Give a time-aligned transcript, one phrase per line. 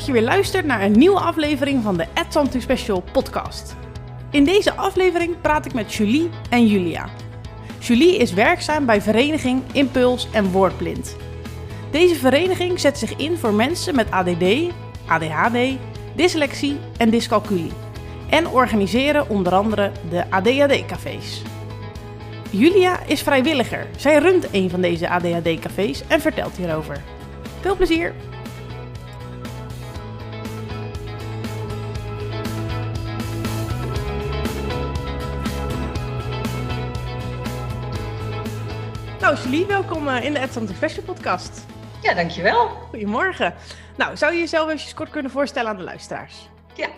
[0.00, 3.76] Dat je weer luistert naar een nieuwe aflevering van de Ed Special podcast.
[4.30, 7.08] In deze aflevering praat ik met Julie en Julia.
[7.78, 11.16] Julie is werkzaam bij vereniging Impuls en Woordblind.
[11.90, 14.44] Deze vereniging zet zich in voor mensen met ADD,
[15.06, 15.58] ADHD,
[16.16, 17.72] dyslexie en dyscalculie.
[18.30, 21.42] En organiseren onder andere de ADHD-cafés.
[22.50, 23.86] Julia is vrijwilliger.
[23.96, 27.02] Zij runt een van deze ADHD-cafés en vertelt hierover.
[27.60, 28.29] Veel plezier!
[39.30, 41.66] Nou, Julie, welkom eh, in de Ed Special podcast.
[42.02, 42.68] Ja, dankjewel.
[42.68, 43.54] Goedemorgen.
[43.96, 46.48] Nou, zou je jezelf even kort kunnen voorstellen aan de luisteraars?
[46.74, 46.88] Ja,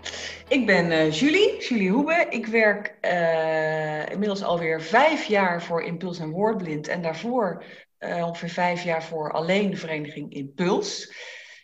[0.49, 2.27] ik ben uh, Julie, Julie Hoebe.
[2.31, 6.89] Ik werk uh, inmiddels alweer vijf jaar voor Impuls en Woordblind.
[6.89, 7.65] En daarvoor
[7.99, 11.15] uh, ongeveer vijf jaar voor alleen de vereniging Impuls.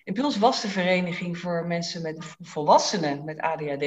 [0.04, 3.84] Impuls was de vereniging voor mensen met volwassenen met ADHD.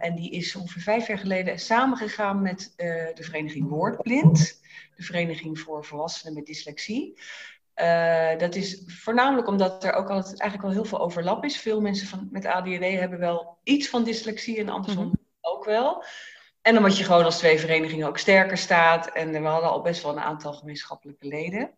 [0.00, 4.60] En die is ongeveer vijf jaar geleden samengegaan met de vereniging Woordblind.
[4.96, 7.18] De vereniging voor volwassenen met dyslexie.
[7.76, 11.60] Uh, dat is voornamelijk omdat er ook altijd eigenlijk al heel veel overlap is.
[11.60, 15.20] Veel mensen van, met ADHD hebben wel iets van dyslexie en andersom -hmm.
[15.40, 16.04] ook wel.
[16.62, 19.06] En omdat je gewoon als twee verenigingen ook sterker staat.
[19.06, 21.70] En we hadden al best wel een aantal gemeenschappelijke leden.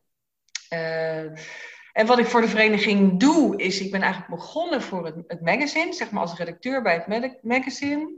[1.94, 5.40] En wat ik voor de vereniging doe, is ik ben eigenlijk begonnen voor het, het
[5.40, 8.12] magazine, zeg maar als redacteur bij het magazine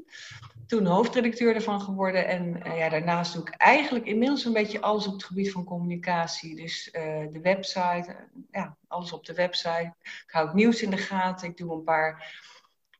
[0.66, 2.26] toen hoofdredacteur ervan geworden.
[2.26, 5.64] En uh, ja, daarnaast doe ik eigenlijk inmiddels een beetje alles op het gebied van
[5.64, 6.56] communicatie.
[6.56, 8.14] Dus uh, de website, uh,
[8.50, 9.94] ja, alles op de website.
[10.02, 11.48] Ik hou het nieuws in de gaten.
[11.48, 12.40] Ik doe een paar,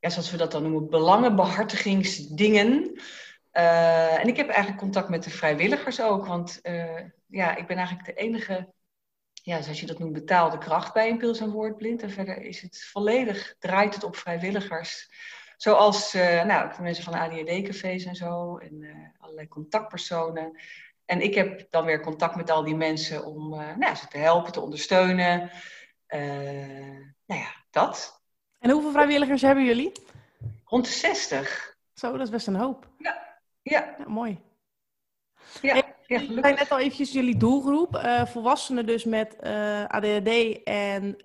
[0.01, 3.01] ja, zoals we dat dan noemen, belangenbehartigingsdingen.
[3.53, 6.27] en ik heb eigenlijk contact met de vrijwilligers ook.
[6.27, 6.61] Want
[7.27, 8.75] ja, ik ben eigenlijk de enige,
[9.47, 12.03] ja, zoals je dat noemt, betaalde kracht bij Impuls en Woordblind.
[12.03, 15.11] En verder is het volledig, draait het op vrijwilligers.
[15.57, 18.57] Zoals uh, nou, mensen van ADHD-cafés en zo.
[18.57, 20.61] En uh, allerlei contactpersonen.
[21.05, 24.19] En ik heb dan weer contact met al die mensen om uh, nou, ze te
[24.19, 25.51] helpen, te ondersteunen.
[27.27, 28.23] nou ja, dat.
[28.59, 29.93] En hoeveel vrijwilligers hebben jullie?
[30.65, 31.77] Rond de 60.
[31.95, 32.89] Zo, dat is best een hoop.
[32.99, 33.95] Ja, ja.
[33.99, 34.41] ja mooi.
[35.63, 38.01] Ja, hey, ja zei net al eventjes jullie doelgroep.
[38.27, 39.37] volwassenen dus met
[39.89, 41.17] ADHD en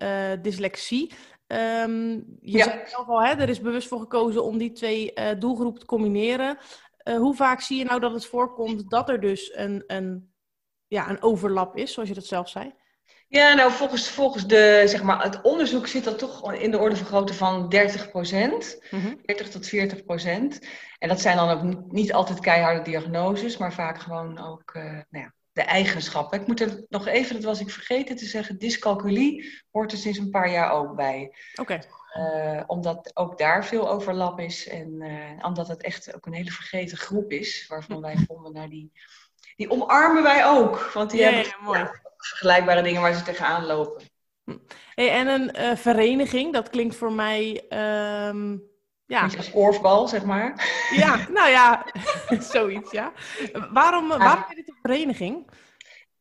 [0.42, 1.12] dyslexie.
[1.46, 2.64] Um, je ja.
[2.64, 6.58] zei zelf al, hè, er is bewust voor gekozen om die twee doelgroepen te combineren.
[7.04, 10.32] Hoe vaak zie je nou dat het voorkomt dat er dus een, een,
[10.86, 12.72] ja, een overlap is, zoals je dat zelf zei?
[13.28, 16.96] Ja, nou volgens, volgens de, zeg maar, het onderzoek zit dat toch in de orde
[16.96, 18.82] van grootte van 30 procent.
[18.90, 19.20] Mm -hmm.
[19.24, 20.60] 30 tot 40 procent.
[20.98, 25.04] En dat zijn dan ook niet altijd keiharde diagnoses, maar vaak gewoon ook uh, nou
[25.24, 26.40] ja, de eigenschappen.
[26.40, 30.18] Ik moet er nog even, dat was ik vergeten te zeggen, dyscalculie hoort er sinds
[30.18, 31.34] een paar jaar ook bij.
[31.54, 31.60] Oké.
[31.60, 31.82] Okay.
[32.56, 36.50] Uh, omdat ook daar veel overlap is en uh, omdat het echt ook een hele
[36.50, 38.92] vergeten groep is, waarvan wij vonden, nou die,
[39.56, 40.90] die omarmen wij ook.
[40.94, 41.90] Want die ja, hebben ja, mooi.
[42.26, 44.02] Vergelijkbare dingen waar ze tegenaan lopen.
[44.94, 47.64] Hey, en een uh, vereniging, dat klinkt voor mij...
[48.28, 48.70] Um...
[49.06, 49.24] Ja.
[49.24, 50.68] Iets als korfbal, zeg maar.
[50.96, 51.86] Ja, nou ja,
[52.52, 53.12] zoiets, ja.
[53.72, 54.18] Waarom, ja.
[54.18, 55.50] waarom is dit een vereniging?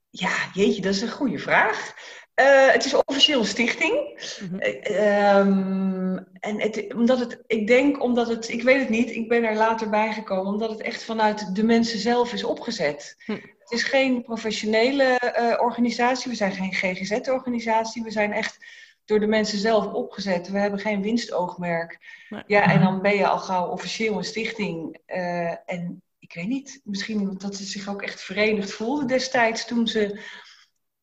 [0.09, 1.93] Ja, jeetje, dat is een goede vraag.
[2.35, 3.93] Uh, het is officieel een stichting.
[4.41, 4.59] Mm -hmm.
[4.91, 9.29] uh, um, en het, omdat het, ik denk, omdat het, ik weet het niet, ik
[9.29, 13.15] ben er later bij gekomen, omdat het echt vanuit de mensen zelf is opgezet.
[13.25, 13.37] Hm.
[13.71, 18.65] Het is geen professionele uh, organisatie, we zijn geen GGZ-organisatie, we zijn echt
[19.05, 20.49] door de mensen zelf opgezet.
[20.49, 21.99] We hebben geen winstoogmerk.
[22.29, 22.43] Nee.
[22.47, 24.99] Ja, en dan ben je al gauw officieel een stichting.
[25.07, 29.87] Uh, en ik weet niet, misschien dat ze zich ook echt verenigd voelden destijds toen
[29.87, 30.19] ze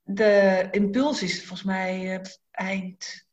[0.02, 3.27] de impuls is volgens mij uh, eind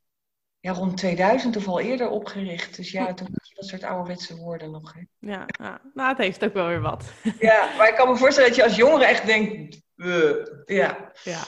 [0.66, 2.76] ja, rond 2000 of al eerder opgericht.
[2.76, 4.92] Dus ja, toen had je dat soort ouderwetse woorden nog.
[4.94, 5.00] Hè.
[5.18, 7.04] Ja, ja, nou het heeft ook wel weer wat.
[7.38, 10.30] Ja, maar ik kan me voorstellen dat je als jongere echt denkt, uh,
[10.64, 11.12] ja.
[11.22, 11.42] ja.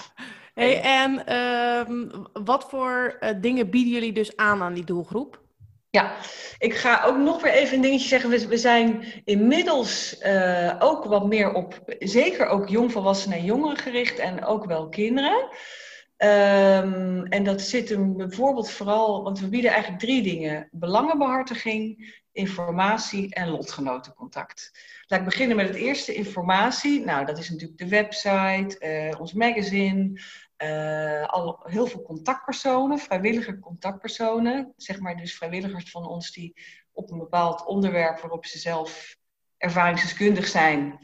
[0.54, 5.42] Hey, en um, wat voor uh, dingen bieden jullie dus aan aan die doelgroep?
[5.90, 6.16] Ja,
[6.58, 8.30] ik ga ook nog weer even een dingetje zeggen.
[8.30, 14.18] We, we zijn inmiddels uh, ook wat meer op, zeker ook jongvolwassenen en jongeren gericht
[14.18, 15.48] en ook wel kinderen.
[16.24, 23.34] Um, en dat zit hem bijvoorbeeld vooral, want we bieden eigenlijk drie dingen: belangenbehartiging, informatie
[23.34, 24.70] en lotgenotencontact.
[25.06, 27.04] Laat ik beginnen met het eerste, informatie.
[27.04, 28.76] Nou, dat is natuurlijk de website,
[29.12, 30.20] uh, ons magazine,
[30.62, 34.72] uh, al heel veel contactpersonen, vrijwillige contactpersonen.
[34.76, 36.54] Zeg maar dus vrijwilligers van ons die
[36.92, 39.16] op een bepaald onderwerp waarop ze zelf
[39.56, 40.98] ervaringsdeskundig zijn.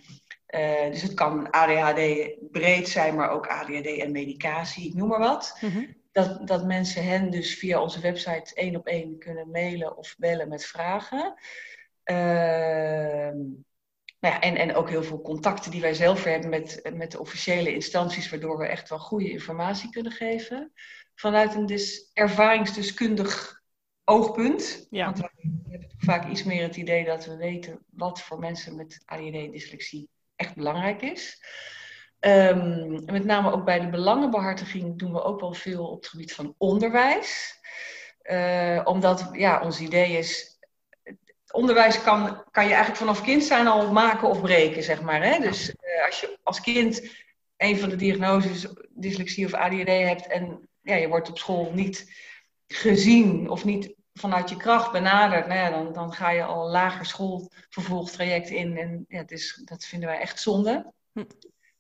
[0.55, 5.19] Uh, dus het kan ADHD breed zijn, maar ook ADHD en medicatie, ik noem maar
[5.19, 5.59] wat.
[5.61, 5.95] Mm -hmm.
[6.13, 10.49] dat, dat mensen hen dus via onze website één op één kunnen mailen of bellen
[10.49, 11.35] met vragen.
[12.05, 13.37] Ehm,
[14.21, 17.21] nou ja, en, en ook heel veel contacten die wij zelf hebben met, met de
[17.21, 20.73] officiële instanties, waardoor we echt wel goede informatie kunnen geven.
[21.15, 23.63] Vanuit een dus ervaringsdeskundig
[24.05, 24.87] oogpunt.
[24.91, 25.05] Ja.
[25.05, 29.03] Want we hebben vaak iets meer het idee dat we weten wat voor mensen met
[29.05, 31.43] ADHD en dyslexie echt belangrijk is.
[32.21, 36.33] Um, met name ook bij de belangenbehartiging doen we ook wel veel op het gebied
[36.35, 37.59] van onderwijs.
[38.23, 40.59] Uh, omdat ja, ons idee is,
[41.51, 45.23] onderwijs kan, kan je eigenlijk vanaf kind zijn al maken of breken, zeg maar.
[45.25, 45.39] Hè?
[45.39, 47.03] Dus uh, als je als kind
[47.57, 52.13] een van de diagnoses, dyslexie of ADHD hebt en ja, je wordt op school niet
[52.67, 56.71] gezien of niet vanuit je kracht benaderd, nou ja, dan, dan ga je al een
[56.71, 58.77] lager schoolvervolgtraject in.
[58.77, 60.93] En ja, het is, dat vinden wij echt zonde.
[61.13, 61.25] Hm.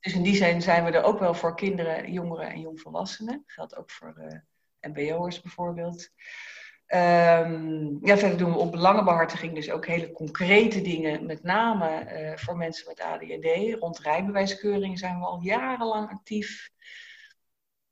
[0.01, 3.43] Dus in die zin zijn we er ook wel voor kinderen, jongeren en jongvolwassenen.
[3.47, 6.11] Dat geldt ook voor uh, MBO'ers bijvoorbeeld.
[6.89, 12.37] Um, ja, verder doen we op belangenbehartiging dus ook hele concrete dingen, met name uh,
[12.37, 13.79] voor mensen met ADHD.
[13.79, 16.71] Rond rijbewijskeuring zijn we al jarenlang actief.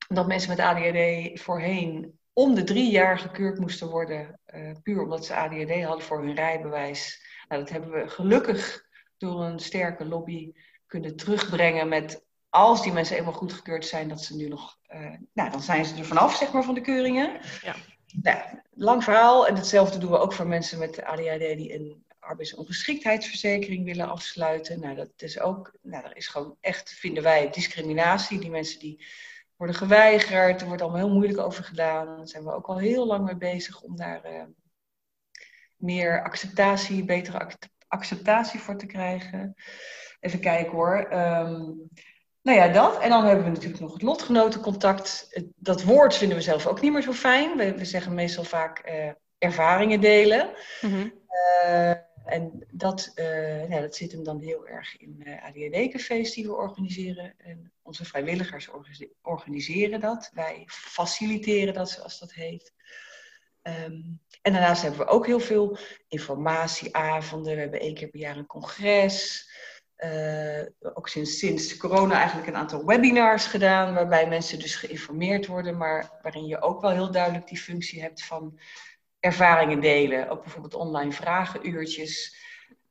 [0.08, 5.26] Dat mensen met ADHD voorheen om de drie jaar gekeurd moesten worden, uh, puur omdat
[5.26, 7.26] ze ADHD hadden voor hun rijbewijs.
[7.48, 8.86] Nou, dat hebben we gelukkig
[9.18, 10.52] door een sterke lobby
[10.86, 15.50] kunnen terugbrengen met als die mensen eenmaal goedgekeurd zijn, dat ze nu nog, uh, nou,
[15.50, 17.40] dan zijn ze er vanaf, zeg maar, van de keuringen.
[17.62, 17.74] Ja.
[18.22, 18.38] Nou,
[18.70, 19.46] lang verhaal.
[19.46, 24.80] En hetzelfde doen we ook voor mensen met ADHD die een arbeidsongeschiktheidsverzekering willen afsluiten.
[24.80, 28.40] Nou, dat is ook, nou, er is gewoon echt, vinden wij, discriminatie.
[28.40, 29.04] Die mensen die
[29.62, 32.16] worden geweigerd, er wordt allemaal heel moeilijk over gedaan.
[32.16, 34.42] Daar zijn we ook al heel lang mee bezig om daar uh,
[35.76, 37.50] meer acceptatie, betere
[37.88, 39.54] acceptatie voor te krijgen.
[40.20, 40.96] Even kijken hoor.
[41.12, 41.88] Um,
[42.42, 42.98] nou ja, dat.
[42.98, 45.40] En dan hebben we natuurlijk nog het lotgenotencontact.
[45.56, 47.56] Dat woord vinden we zelf ook niet meer zo fijn.
[47.56, 50.50] We, we zeggen meestal vaak uh, ervaringen delen.
[50.80, 51.12] Mm -hmm.
[51.66, 51.92] uh,
[52.24, 57.34] en dat, uh, ja, dat zit hem dan heel erg in ADHD-cafés die we organiseren.
[57.38, 58.70] En onze vrijwilligers
[59.22, 60.30] organiseren dat.
[60.34, 62.72] Wij faciliteren dat, zoals dat heet.
[63.62, 65.78] Um, en daarnaast hebben we ook heel veel
[66.08, 67.54] informatieavonden.
[67.54, 69.50] We hebben één keer per jaar een congres.
[69.98, 70.62] Uh,
[70.94, 76.18] ook sinds, sinds corona eigenlijk een aantal webinars gedaan, waarbij mensen dus geïnformeerd worden, maar
[76.22, 78.58] waarin je ook wel heel duidelijk die functie hebt van
[79.22, 80.28] ervaringen delen.
[80.28, 82.40] Ook bijvoorbeeld online vragenuurtjes.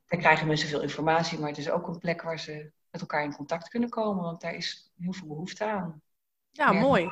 [0.06, 3.24] Daar krijgen mensen veel informatie, maar het is ook een plek waar ze met elkaar
[3.24, 6.02] in contact kunnen komen, want daar is heel veel behoefte aan.
[6.50, 7.10] Ja, mooi.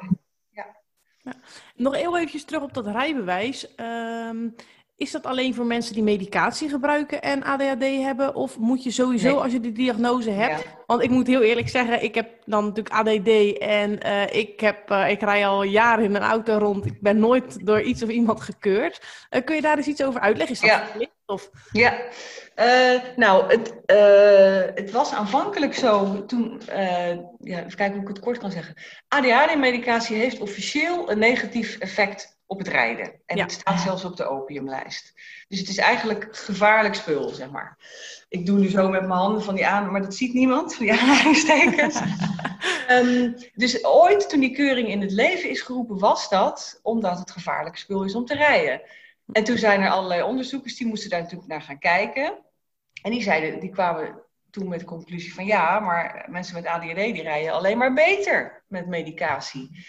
[0.51, 0.77] Ja.
[1.17, 1.33] ja.
[1.75, 3.75] Nog heel eventjes terug op dat rijbewijs.
[3.77, 4.55] Um,
[5.01, 8.35] is dat alleen voor mensen die medicatie gebruiken en ADHD hebben?
[8.35, 10.65] Of moet je sowieso, als je die diagnose hebt...
[10.87, 14.91] Want ik moet heel eerlijk zeggen, ik heb dan natuurlijk ADD en uh, ik, heb,
[14.91, 16.87] uh, ik rij al jaren in een auto rond.
[16.87, 19.01] Ik ben nooit door iets of iemand gekeurd.
[19.31, 20.55] Uh, kun je daar eens iets over uitleggen?
[20.55, 20.85] Is dat ja.
[20.85, 21.13] verplicht?
[21.27, 21.51] Of?
[21.73, 21.99] Ja,
[23.17, 23.75] nou, het,
[24.75, 26.61] het was aanvankelijk zo toen...
[27.39, 28.75] ja, even kijken hoe ik het kort kan zeggen.
[29.09, 33.13] ADHD-medicatie heeft officieel een negatief effect op het rijden.
[33.27, 35.13] En het staat zelfs op de opiumlijst.
[35.49, 37.79] Dus het is eigenlijk gevaarlijk spul, zeg maar.
[38.29, 40.87] Ik doe nu zo met mijn handen van die aan, maar dat ziet niemand, van
[40.87, 42.01] die aanhalingstekens.
[42.91, 47.31] um, dus ooit, toen die keuring in het leven is geroepen, was dat omdat het
[47.31, 48.83] gevaarlijk spul is om te rijden.
[49.33, 52.39] En toen zijn er allerlei onderzoekers, die moesten daar natuurlijk naar gaan kijken.
[53.03, 56.95] En die, zeiden, die kwamen toen met de conclusie van ja, maar mensen met ADHD
[56.95, 59.85] die rijden alleen maar beter met medicatie.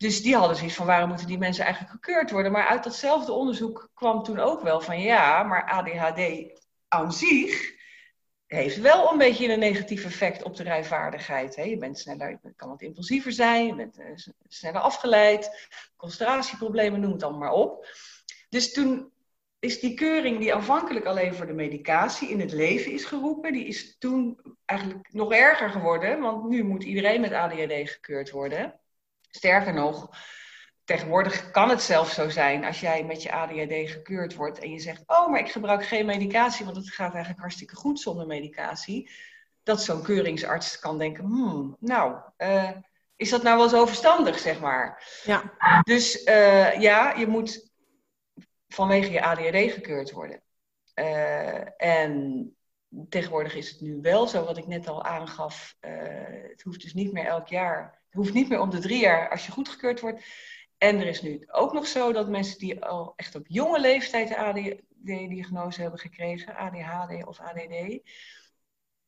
[0.00, 2.52] Dus die hadden zoiets van waarom moeten die mensen eigenlijk gekeurd worden.
[2.52, 6.20] Maar uit datzelfde onderzoek kwam toen ook wel van ja, maar ADHD
[6.88, 7.74] aan zich
[8.46, 11.56] heeft wel een beetje een negatief effect op de rijvaardigheid.
[11.56, 11.62] Hè?
[11.62, 14.06] Je bent sneller, je kan wat impulsiever zijn, je bent uh,
[14.48, 17.86] sneller afgeleid, concentratieproblemen, noem het allemaal maar op.
[18.48, 19.12] Dus toen
[19.58, 23.66] is die keuring die aanvankelijk alleen voor de medicatie in het leven is geroepen, die
[23.66, 28.80] is toen eigenlijk nog erger geworden, want nu moet iedereen met ADHD gekeurd worden.
[29.30, 30.10] Sterker nog,
[30.84, 34.78] tegenwoordig kan het zelfs zo zijn als jij met je ADHD gekeurd wordt en je
[34.78, 39.10] zegt: Oh, maar ik gebruik geen medicatie, want het gaat eigenlijk hartstikke goed zonder medicatie.
[39.62, 42.70] Dat zo'n keuringsarts kan denken: hmm, nou, uh,
[43.16, 45.04] is dat nou wel zo verstandig, zeg maar.
[45.24, 45.54] Ja.
[45.82, 47.70] Dus uh, ja, je moet
[48.68, 50.42] vanwege je ADHD gekeurd worden.
[50.94, 52.54] Uh, en
[53.08, 55.76] tegenwoordig is het nu wel zo, wat ik net al aangaf.
[55.80, 59.30] het hoeft dus niet meer elk jaar het hoeft niet meer om de drie jaar
[59.30, 60.24] als je goedgekeurd wordt.
[60.78, 64.30] En er is nu ook nog zo dat mensen die al echt op jonge leeftijd
[64.30, 68.00] een ADD-diagnose hebben gekregen, ADHD of ADD,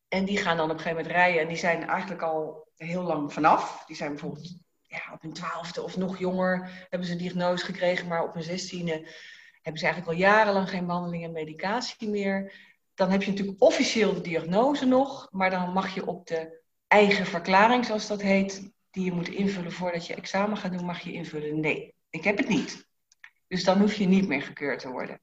[0.08, 3.02] en die gaan dan op een gegeven moment rijden en die zijn eigenlijk al heel
[3.02, 3.84] lang vanaf.
[3.86, 8.08] Die zijn bijvoorbeeld ja, op hun twaalfde of nog jonger hebben ze een diagnose gekregen,
[8.08, 9.08] maar op hun zestiende
[9.62, 12.52] hebben ze eigenlijk al jarenlang geen behandeling en medicatie meer.
[12.94, 17.26] Dan heb je natuurlijk officieel de diagnose nog, maar dan mag je op de eigen
[17.26, 21.12] verklaring, zoals dat heet, die je moet invullen voordat je examen gaat doen, mag je
[21.12, 22.88] invullen nee, ik heb het niet.
[23.48, 25.20] Dus dan hoef je niet meer gekeurd te worden.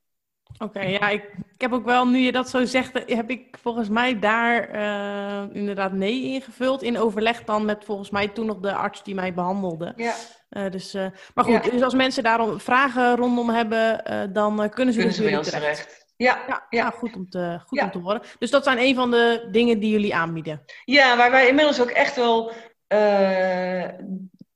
[0.58, 1.24] Oké, ja, ik,
[1.54, 5.56] ik, heb ook wel, nu je dat zo zegt, heb ik volgens mij daar uh,
[5.56, 6.84] inderdaad nee ingevuld.
[6.84, 9.94] In overleg dan met volgens mij toen nog de arts die mij behandelde.
[9.96, 10.16] Ja.
[10.50, 11.72] Uh, dus, uh, maar goed, ja.
[11.72, 15.76] dus als mensen daarom vragen rondom hebben, dan kunnen ze kunnen ze bij ons terecht.
[15.76, 16.09] terecht.
[16.24, 16.84] Ja, ja, ja.
[16.84, 18.22] Nou, goed, om te, goed om te horen.
[18.40, 20.64] Dus dat zijn een van de dingen die jullie aanbieden.
[20.86, 22.52] Ja, waar wij inmiddels ook echt wel,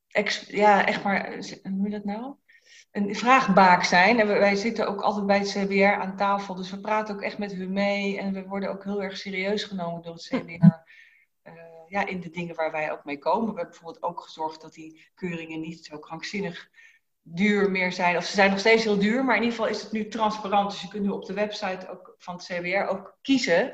[0.07, 2.35] ex, ja, echt maar, hoe moet je dat nou?
[2.93, 4.19] een vraagbaak zijn.
[4.19, 7.37] En wij zitten ook altijd bij het CBR aan tafel, dus we praten ook echt
[7.37, 8.19] met hun mee.
[8.19, 10.49] En we worden ook heel erg serieus genomen door het CBR.
[10.49, 10.69] Uh,
[11.43, 11.53] eh,
[11.87, 13.53] ja, in de dingen waar wij ook mee komen.
[13.53, 16.69] We hebben bijvoorbeeld ook gezorgd dat die keuringen niet zo krankzinnig
[17.23, 18.17] duur meer zijn.
[18.17, 20.71] Of ze zijn nog steeds heel duur, maar in ieder geval is het nu transparant.
[20.71, 23.73] Dus je kunt nu op de website ook van het CBR ook kiezen.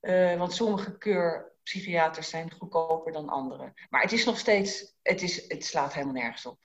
[0.00, 3.72] Uh, want sommige keurpsychiaters zijn goedkoper dan andere.
[3.90, 6.58] Maar het is nog steeds, het, is, het slaat helemaal nergens op.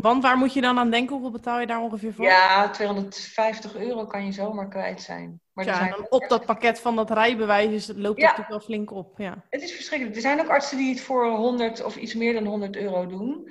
[0.00, 1.12] Want waar moet je dan aan denken?
[1.12, 2.24] Hoeveel betaal je daar ongeveer voor?
[2.24, 5.40] Ja, 250 euro kan je zomaar kwijt zijn.
[5.52, 8.60] Maar ja, zijn dan op dat pakket van dat rijbewijs is, loopt het natuurlijk wel
[8.60, 9.18] flink op.
[9.18, 9.44] Ja.
[9.50, 10.16] Het is verschrikkelijk.
[10.16, 13.50] Er zijn ook artsen die het voor 100 of iets meer dan 100 euro doen.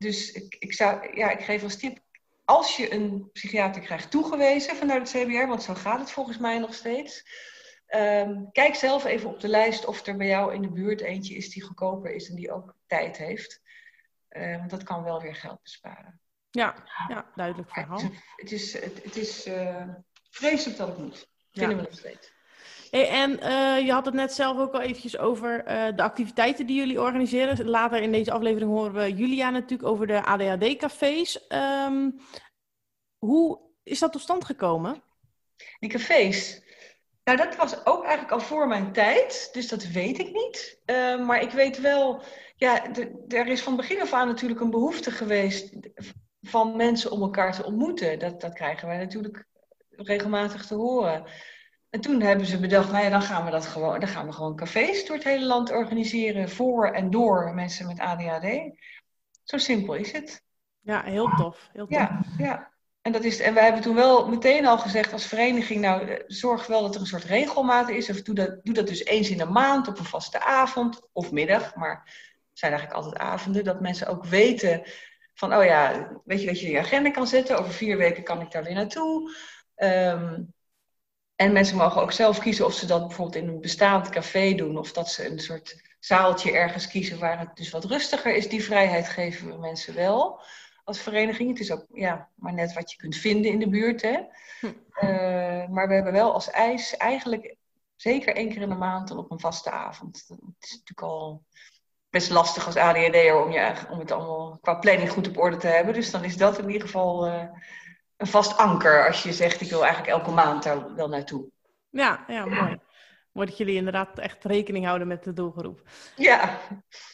[0.00, 1.98] Dus ik, ik, zou, ja, ik geef als tip,
[2.44, 6.58] als je een psychiater krijgt toegewezen vanuit het CBR, want zo gaat het volgens mij
[6.58, 7.24] nog steeds.
[7.94, 11.34] Um, kijk zelf even op de lijst of er bij jou in de buurt eentje
[11.34, 13.60] is die goedkoper is en die ook tijd heeft.
[14.28, 16.20] Want dat kan wel weer geld besparen.
[16.50, 16.74] Ja,
[17.08, 18.00] ja duidelijk verhaal.
[18.36, 19.88] Het is, het is, het is uh,
[20.30, 21.28] vreselijk dat het moet.
[21.52, 22.32] Vinden we nog steeds.
[22.90, 25.64] En uh, je had het net zelf ook al eventjes over
[25.96, 27.68] de activiteiten die jullie organiseren.
[27.68, 31.46] Later in deze aflevering horen we Julia natuurlijk over de ADHD-cafés.
[31.48, 32.20] Um,
[33.18, 35.02] hoe is dat tot stand gekomen?
[35.78, 36.62] Die cafés?
[37.24, 40.80] Nou, dat was ook eigenlijk al voor mijn tijd, dus dat weet ik niet.
[40.86, 42.22] Uh, maar ik weet wel
[42.56, 42.94] ja,
[43.28, 45.72] er is van begin af aan natuurlijk een behoefte geweest
[46.42, 48.18] van mensen om elkaar te ontmoeten.
[48.18, 49.46] Dat, dat krijgen wij natuurlijk
[49.90, 51.24] regelmatig te horen.
[51.90, 54.32] En toen hebben ze bedacht, nou ja, dan gaan we dat gewoon, dan gaan we
[54.32, 58.78] gewoon cafés door het hele land organiseren voor en door mensen met ADHD.
[59.44, 60.42] Zo simpel is het.
[60.80, 61.68] Ja, heel tof.
[61.72, 61.98] Heel tof.
[61.98, 62.70] Ja, ja.
[63.02, 66.66] En, dat is, en wij hebben toen wel meteen al gezegd als vereniging, nou zorg
[66.66, 68.10] wel dat er een soort regelmaat is.
[68.10, 71.32] Of doe dat, doe dat dus eens in de maand op een vaste avond of
[71.32, 71.74] middag.
[71.74, 72.12] Maar
[72.52, 74.82] zijn eigenlijk altijd avonden, dat mensen ook weten
[75.34, 78.40] van, oh ja, weet je dat je je agenda kan zetten, over vier weken kan
[78.40, 79.34] ik daar weer naartoe.
[79.76, 80.54] Um,
[81.40, 84.78] en mensen mogen ook zelf kiezen of ze dat bijvoorbeeld in een bestaand café doen,
[84.78, 88.48] of dat ze een soort zaaltje ergens kiezen waar het dus wat rustiger is.
[88.48, 90.40] Die vrijheid geven we mensen wel
[90.84, 91.50] als vereniging.
[91.50, 94.02] Het is ook ja, maar net wat je kunt vinden in de buurt.
[94.02, 94.18] Hè?
[94.60, 94.66] Hm.
[94.66, 97.56] Uh, maar we hebben wel als eis eigenlijk
[97.96, 100.24] zeker één keer in de maand en op een vaste avond.
[100.28, 101.44] Dat is natuurlijk al
[102.10, 105.66] best lastig als ADHD'er om, je, om het allemaal qua planning goed op orde te
[105.66, 105.94] hebben.
[105.94, 107.42] Dus dan is dat in ieder geval uh,
[108.20, 111.44] een vast anker als je zegt ik wil eigenlijk elke maand daar wel naartoe.
[111.90, 112.78] Ja, ja, mooi.
[113.32, 115.82] Mooi dat jullie inderdaad echt rekening houden met de doelgroep.
[116.16, 116.58] Ja.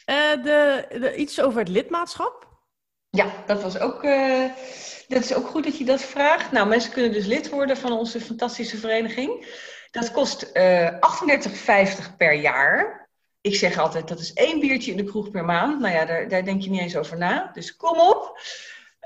[0.05, 2.47] Uh, de, de, iets over het lidmaatschap?
[3.09, 4.03] Ja, dat was ook.
[4.03, 4.45] Uh,
[5.07, 6.51] dat is ook goed dat je dat vraagt.
[6.51, 9.45] Nou, mensen kunnen dus lid worden van onze fantastische vereniging.
[9.91, 13.09] Dat kost uh, 38,50 per jaar.
[13.41, 15.79] Ik zeg altijd, dat is één biertje in de kroeg per maand.
[15.79, 17.49] Nou ja, daar, daar denk je niet eens over na.
[17.53, 18.39] Dus kom op.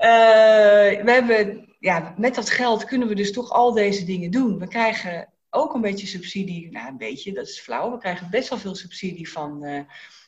[0.02, 4.58] Uh, we hebben, ja, met dat geld kunnen we dus toch al deze dingen doen.
[4.58, 6.70] We krijgen ook een beetje subsidie.
[6.70, 7.90] Nou, een beetje, dat is flauw.
[7.90, 9.80] We krijgen best wel veel subsidie van uh,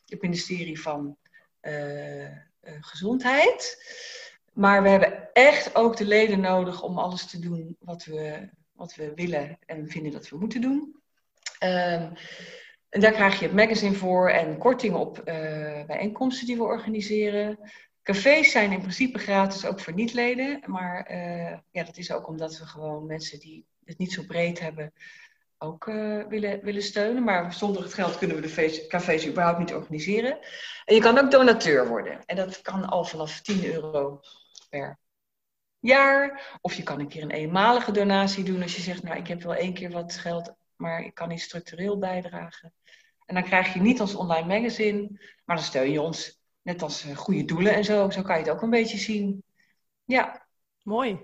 [0.07, 1.17] het ministerie van
[1.63, 2.29] uh,
[2.63, 3.85] Gezondheid.
[4.53, 8.95] Maar we hebben echt ook de leden nodig om alles te doen wat we, wat
[8.95, 11.03] we willen en vinden dat we moeten doen.
[11.63, 12.03] Uh,
[12.89, 17.59] en daar krijg je het magazine voor en korting op uh, bijeenkomsten die we organiseren.
[18.05, 20.63] Cafés zijn in principe gratis, ook voor niet-leden.
[20.67, 24.61] Maar uh, ja, dat is ook omdat we gewoon mensen die het niet zo breed
[24.61, 24.93] hebben,
[25.59, 27.23] ook uh, willen, willen steunen.
[27.23, 30.39] Maar zonder het geld kunnen we de cafés überhaupt niet organiseren.
[30.85, 32.25] En je kan ook donateur worden.
[32.25, 34.21] En dat kan al vanaf 10 euro
[34.71, 34.99] per
[35.79, 36.59] jaar.
[36.61, 39.43] Of je kan een keer een eenmalige donatie doen als je zegt, nou ik heb
[39.43, 42.73] wel één keer wat geld, maar ik kan niet structureel bijdragen.
[43.27, 45.09] En dan krijg je niet ons online magazine,
[45.45, 46.43] maar dan steun je ons.
[46.65, 48.11] Net als uh, goede doelen en zo.
[48.11, 49.45] Zo kan je het ook een beetje zien.
[50.05, 50.47] Ja.
[50.83, 51.19] Mooi.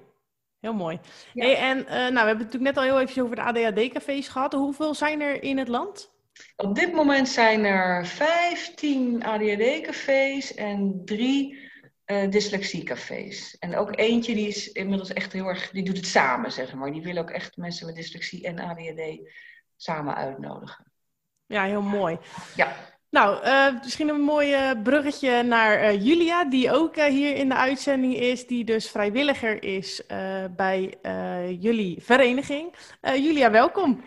[0.61, 1.01] Heel mooi.
[1.35, 4.29] Hey, en uh, nou, we hebben het natuurlijk net al heel even over de ADHD-cafés
[4.29, 4.53] gehad.
[4.53, 6.13] Hoeveel zijn er in het land?
[6.57, 11.71] Op dit moment zijn er 15 ADHD-cafés en drie
[12.07, 13.59] uh, dyslexiecafés.
[13.59, 16.93] En ook eentje die is inmiddels echt heel erg, die doet het samen, zeg maar.
[16.93, 19.31] Die wil ook echt mensen met dyslexie en ADHD
[19.77, 20.93] samen uitnodigen.
[21.47, 22.19] Ja, heel mooi.
[22.57, 22.77] Ja.
[23.11, 28.17] Nou, uh, misschien een mooi bruggetje naar uh, Julia, die ook hier in de uitzending
[28.17, 30.03] is, die dus vrijwilliger is
[30.57, 30.95] bij
[31.59, 32.75] jullie vereniging.
[33.03, 34.05] Julia, welkom.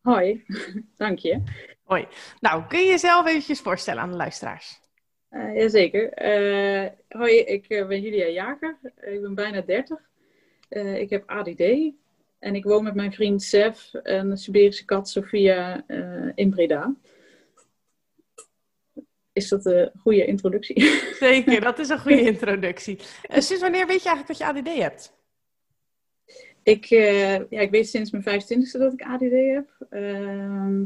[0.00, 0.44] Hoi,
[0.96, 1.42] dank je.
[1.82, 2.06] Hoi.
[2.40, 4.80] Nou, kun je jezelf eventjes voorstellen aan de luisteraars?
[5.54, 6.12] Jazeker.
[7.08, 8.78] Hoi, ik ben Julia Jager.
[9.00, 9.98] Ik ben bijna 30.
[10.70, 11.62] Uh, ik heb ADD.
[12.38, 15.84] En ik woon met mijn vriend Sef en de Siberische kat Sofia
[16.34, 16.94] in Breda.
[19.38, 20.82] Is dat een goede introductie?
[21.20, 22.98] Zeker, dat is een goede introductie.
[23.28, 25.16] sinds wanneer weet je eigenlijk dat je ADD hebt?
[26.62, 29.86] Ik, ja, ik weet sinds mijn 25e dat ik ADD heb.
[29.90, 30.80] Ehm,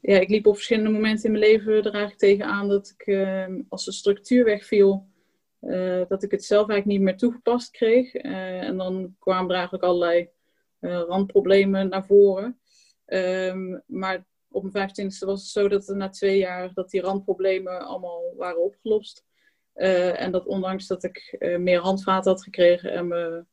[0.00, 3.60] ja, ik liep op verschillende momenten in mijn leven er eigenlijk tegenaan dat ik, ehm,
[3.68, 5.06] als de structuur wegviel,
[5.60, 8.14] uh, dat ik het zelf eigenlijk niet meer toegepast kreeg.
[8.14, 10.28] Uh, en dan kwamen er eigenlijk allerlei
[10.80, 12.58] uh, randproblemen naar voren.
[13.06, 17.86] Um, maar op mijn 25e was het zo dat na twee jaar dat die randproblemen
[17.86, 19.24] allemaal waren opgelost.
[19.72, 23.44] en dat ondanks dat ik meer handvaten had gekregen en me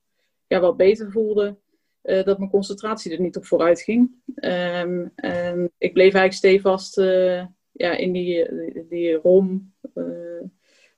[0.47, 1.57] ja, wat beter voelde,
[2.03, 4.11] uh, dat mijn concentratie er niet op vooruit ging.
[4.35, 6.95] Um, en ik bleef eigenlijk stevast
[7.71, 8.49] ja, in die,
[8.89, 9.73] die ROM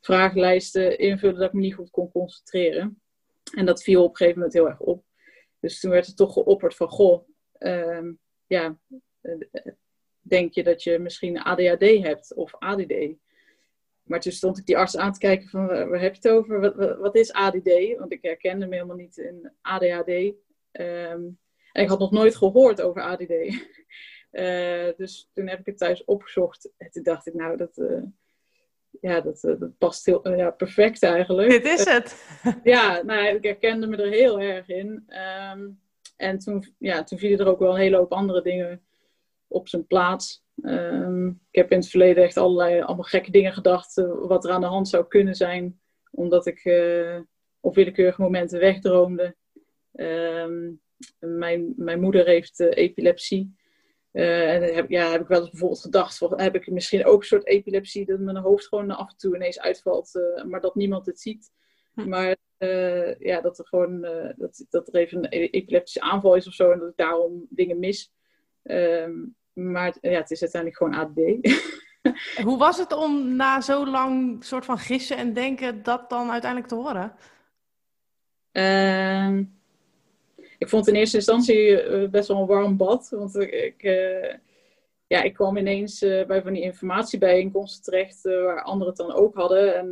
[0.01, 3.01] vragenlijsten invullen dat ik me niet goed kon concentreren.
[3.55, 5.03] En dat viel op een gegeven moment heel erg op.
[5.59, 7.27] Dus toen werd het toch geopperd van, goh,
[7.59, 8.77] um, ja,
[10.27, 12.93] denk je dat je misschien ADHD hebt of ADD?
[14.03, 16.59] Maar toen stond ik die arts aan te kijken van, waar heb je het over?
[16.59, 17.97] Wat, wat is ADD?
[17.97, 20.09] Want ik herkende me helemaal niet in ADHD.
[20.71, 21.39] Um,
[21.71, 23.31] en ik had nog nooit gehoord over ADD.
[23.31, 23.57] Uh,
[24.87, 26.71] eh, dus toen heb ik het thuis opgezocht.
[26.77, 28.03] En toen dacht ik, nou, dat, uh,
[29.01, 31.49] ja, dat, uh, dat past heel ja, perfect eigenlijk.
[31.49, 32.39] Dit is het.
[32.63, 35.05] ja, nou, ik herkende me er heel erg in.
[35.51, 35.79] Um,
[36.17, 38.81] en toen, ja, toen vielen er ook wel een hele hoop andere dingen
[39.57, 40.45] op zijn plaats.
[40.61, 44.61] Um, ik heb in het verleden echt allerlei allemaal gekke dingen gedacht wat er aan
[44.61, 45.79] de hand zou kunnen zijn.
[46.11, 46.65] Omdat ik
[47.59, 49.35] op willekeurige momenten wegdroomde.
[49.93, 50.81] Um,
[51.19, 53.55] mijn, mijn moeder heeft uh, epilepsie.
[54.11, 57.19] Uh, en heb, ja, heb ik wel eens bijvoorbeeld gedacht, van, heb ik misschien ook
[57.19, 60.75] een soort epilepsie, dat mijn hoofd gewoon af en toe ineens uitvalt, uh, maar dat
[60.75, 61.51] niemand het ziet.
[61.93, 62.09] Hm.
[62.09, 62.35] Maar
[63.19, 64.01] ja, dat er gewoon
[64.35, 67.45] dat, dat er even een e-, epileptische aanval is of zo en dat ik daarom
[67.49, 68.13] dingen mis.
[68.63, 71.19] Um, maar ja, het is uiteindelijk gewoon ADD.
[72.47, 76.71] Hoe was het om na zo lang soort van gissen en denken dat dan uiteindelijk
[76.71, 77.13] te horen?
[78.51, 79.37] Uh,
[80.57, 83.09] ik vond in eerste instantie eh, best wel een warm bad.
[83.09, 84.33] Want ik, uh,
[85.07, 89.35] ja, ik kwam ineens uh, bij van die informatiebijeenkomsten terecht waar anderen het dan ook
[89.35, 89.75] hadden.
[89.75, 89.89] En,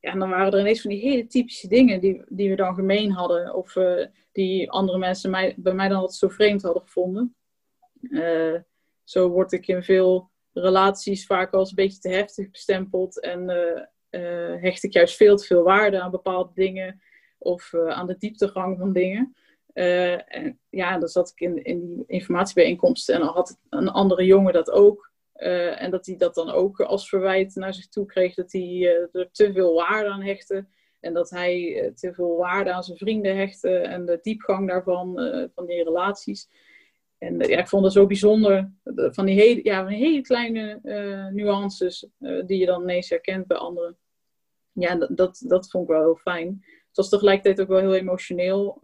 [0.00, 2.74] ja, en dan waren er ineens van die hele typische dingen die, die we dan
[2.74, 3.54] gemeen hadden.
[3.54, 3.76] Of
[4.32, 7.34] die andere mensen mij, bij mij dan wat zo vreemd hadden gevonden.
[9.04, 13.20] Zo word ik in veel relaties vaak als een beetje te heftig bestempeld.
[13.20, 13.48] En
[14.60, 17.02] hecht ik juist veel te veel waarde aan bepaalde dingen.
[17.38, 19.34] Of aan de dieptegang van dingen.
[19.72, 24.52] En ja, dan zat ik in, in die informatiebijeenkomsten en dan had een andere jongen
[24.52, 25.12] dat ook.
[25.32, 29.28] En dat hij dat dan ook als verwijt naar zich toe kreeg, dat hij er
[29.32, 30.66] te veel waarde aan hechtte.
[31.00, 35.14] En dat hij te veel waarde aan zijn vrienden hechtte en de diepgang daarvan,
[35.54, 36.48] van die relaties.
[37.24, 40.80] En ja, ik vond dat zo bijzonder, van die hele, ja, hele kleine
[41.32, 43.96] nuances die je dan ineens herkent bij anderen.
[44.72, 46.64] Ja, dat, dat, vond ik wel heel fijn.
[46.64, 48.80] Het was tegelijkertijd ook wel heel emotioneel.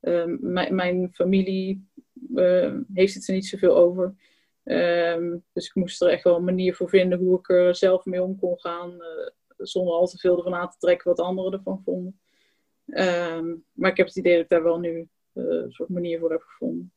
[0.00, 0.36] Ehm,
[0.74, 1.88] mijn familie
[2.34, 4.14] ehm, heeft het er niet zoveel over.
[4.64, 8.04] Ehm, dus ik moest er echt wel een manier voor vinden hoe ik er zelf
[8.04, 8.90] mee om kon gaan.
[8.90, 12.20] Uh, zonder al te veel ervan aan te trekken wat anderen ervan vonden.
[13.72, 16.30] maar ik heb het idee dat ik daar wel nu uh, een soort manier voor
[16.30, 16.92] heb gevonden.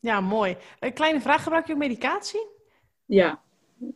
[0.00, 0.56] Ja, mooi.
[0.80, 2.46] Een kleine vraag, gebruik je ook medicatie?
[3.04, 3.42] Ja,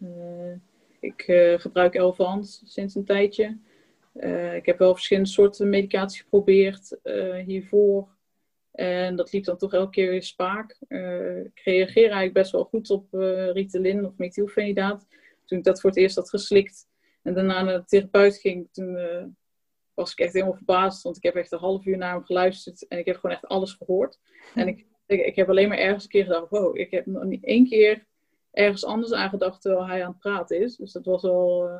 [0.00, 0.52] uh,
[1.00, 1.22] ik
[1.56, 3.58] gebruik Elvans sinds een tijdje.
[4.54, 6.98] ik heb wel verschillende soorten medicatie geprobeerd
[7.46, 8.08] hiervoor.
[8.72, 10.76] En dat liep dan toch elke keer weer spaak.
[11.44, 13.06] Ik reageer eigenlijk best wel goed op
[13.52, 15.06] Ritalin of methylfenidaat.
[15.44, 16.88] Toen ik dat voor het eerst had geslikt
[17.22, 18.98] en daarna naar de therapeut ging, toen
[19.94, 21.02] was ik echt helemaal verbaasd.
[21.02, 23.46] Want ik heb echt een half uur naar hem geluisterd en ik heb gewoon echt
[23.46, 24.20] alles gehoord.
[24.54, 27.44] En ik, ik, heb alleen maar ergens een keer gedacht, wow, ik heb nog niet
[27.44, 28.06] één keer
[28.50, 30.76] ergens anders aan gedacht terwijl hij aan het praten is.
[30.76, 31.70] Dus dat was wel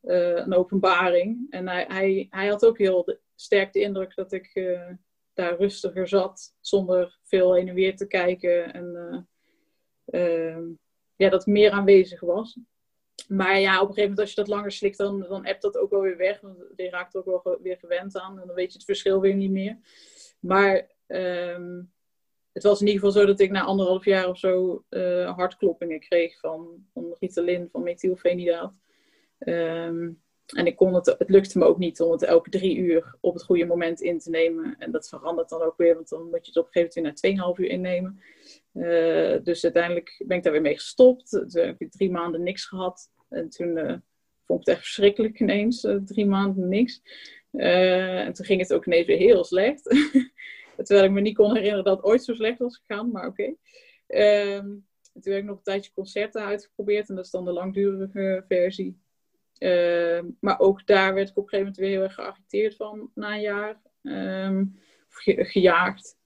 [0.00, 1.46] een openbaring.
[1.50, 4.78] En hij, hij, hij had ook heel sterk de indruk dat ik
[5.34, 8.72] daar rustiger zat, zonder veel heen en weer te kijken.
[8.72, 9.28] En
[10.04, 10.62] ehm,
[11.16, 12.58] ja, dat meer aanwezig was.
[13.28, 15.76] Maar ja, op een gegeven moment als je dat langer slikt, dan, dan appt dat
[15.76, 16.40] ook wel weer weg.
[16.40, 18.40] Want je raakt er ook wel weer gewend aan.
[18.40, 19.78] En dan weet je het verschil weer niet meer.
[20.40, 21.82] Maar ehm,
[22.52, 26.00] het was in ieder geval zo dat ik na anderhalf jaar of zo uh, hartkloppingen
[26.00, 28.72] kreeg van, van Ritalin, van methylfenidaat.
[29.38, 30.22] Um,
[30.54, 33.34] en ik kon het, het lukte me ook niet om het elke drie uur op
[33.34, 34.76] het goede moment in te nemen.
[34.78, 37.22] En dat verandert dan ook weer, want dan moet je het op een gegeven moment
[37.22, 38.20] na 2,5 uur innemen.
[38.72, 41.30] Uh, dus uiteindelijk ben ik daar weer mee gestopt.
[41.30, 43.10] Toen heb ik drie maanden niks gehad.
[43.28, 43.94] En toen uh,
[44.44, 47.02] vond ik het echt verschrikkelijk ineens, drie maanden niks.
[47.52, 49.88] en toen ging het ook ineens weer heel slecht.
[50.82, 53.54] Terwijl ik me niet kon herinneren dat het ooit zo slecht was gegaan, maar oké.
[54.06, 54.56] Okay.
[54.56, 58.44] Um, toen heb ik nog een tijdje concerten uitgeprobeerd en dat is dan de langdurige
[58.48, 59.00] versie.
[59.58, 63.10] Uh, maar ook daar werd ik op een gegeven moment weer heel erg geagiteerd van
[63.14, 63.80] na een jaar.
[65.08, 66.18] Ge gejaagd.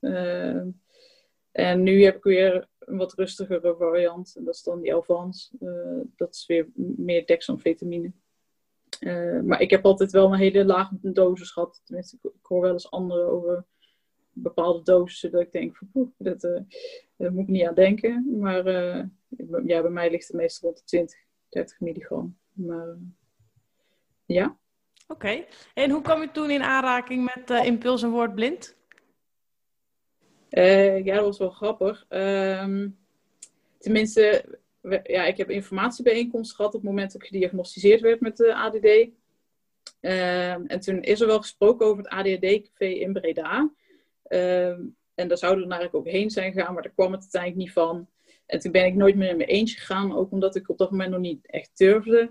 [1.54, 4.34] En nu heb ik weer een wat rustigere variant.
[4.36, 5.52] En dat is dan die Elvans.
[5.60, 8.12] Uh, dat is weer meer dexamfetamine.
[9.00, 11.80] Uh, maar ik heb altijd wel een hele lage dosis gehad.
[11.84, 13.64] Tenminste, ik, hoor wel eens anderen over
[14.34, 15.30] bepaalde dosissen.
[15.30, 16.40] Dat ik denk van, poeh, dat,
[17.16, 18.38] daar moet ik niet aan denken.
[18.38, 18.66] Maar
[19.64, 21.18] ja, bij mij ligt het meestal rond de 20,
[21.48, 22.36] 30 milligram.
[22.52, 22.96] Maar
[24.26, 24.58] ja.
[25.08, 25.44] Oké.
[25.74, 28.76] En hoe kwam je toen in aanraking met uh, Impuls en Woordblind?
[30.50, 32.06] Uh, ja, dat was wel grappig.
[32.08, 32.98] Um,
[33.78, 34.58] tenminste,
[35.02, 38.84] ja, ik heb informatiebijeenkomst gehad op het moment dat ik gediagnosticeerd werd met de ADD.
[40.00, 43.72] Um, en toen is er wel gesproken over het ADHD-café in Breda.
[44.28, 47.62] Um, en daar zouden we eigenlijk ook heen zijn gegaan, maar daar kwam het uiteindelijk
[47.62, 48.08] niet van.
[48.46, 50.90] En toen ben ik nooit meer in mijn eentje gegaan, ook omdat ik op dat
[50.90, 52.30] moment nog niet echt durfde.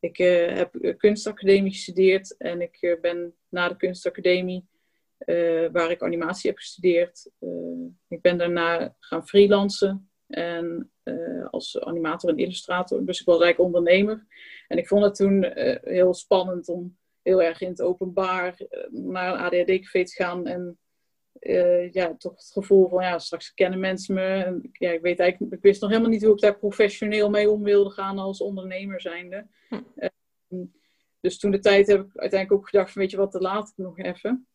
[0.00, 4.66] Ik uh, heb kunstacademie gestudeerd en ik uh, ben na de kunstacademie,
[5.72, 7.30] waar ik animatie heb gestudeerd,
[8.08, 10.90] ik ben daarna gaan freelancen en
[11.50, 13.06] als animator en illustrator.
[13.06, 14.26] Dus ik was eigenlijk ondernemer.
[14.68, 15.44] En ik vond het toen
[15.82, 18.58] heel spannend om heel erg in het openbaar
[18.90, 20.78] naar een ADHD-café te gaan en
[21.40, 24.26] uh, ja, toch het gevoel van ja, straks kennen mensen me.
[24.26, 27.50] En, ja, ik weet eigenlijk, ik wist nog helemaal niet hoe ik daar professioneel mee
[27.50, 29.46] om wilde gaan als ondernemer zijnde.
[29.68, 29.80] Hm.
[29.96, 30.08] Uh,
[31.20, 33.68] dus toen de tijd heb ik uiteindelijk ook gedacht van weet je wat, te laat
[33.68, 34.46] ik nog even.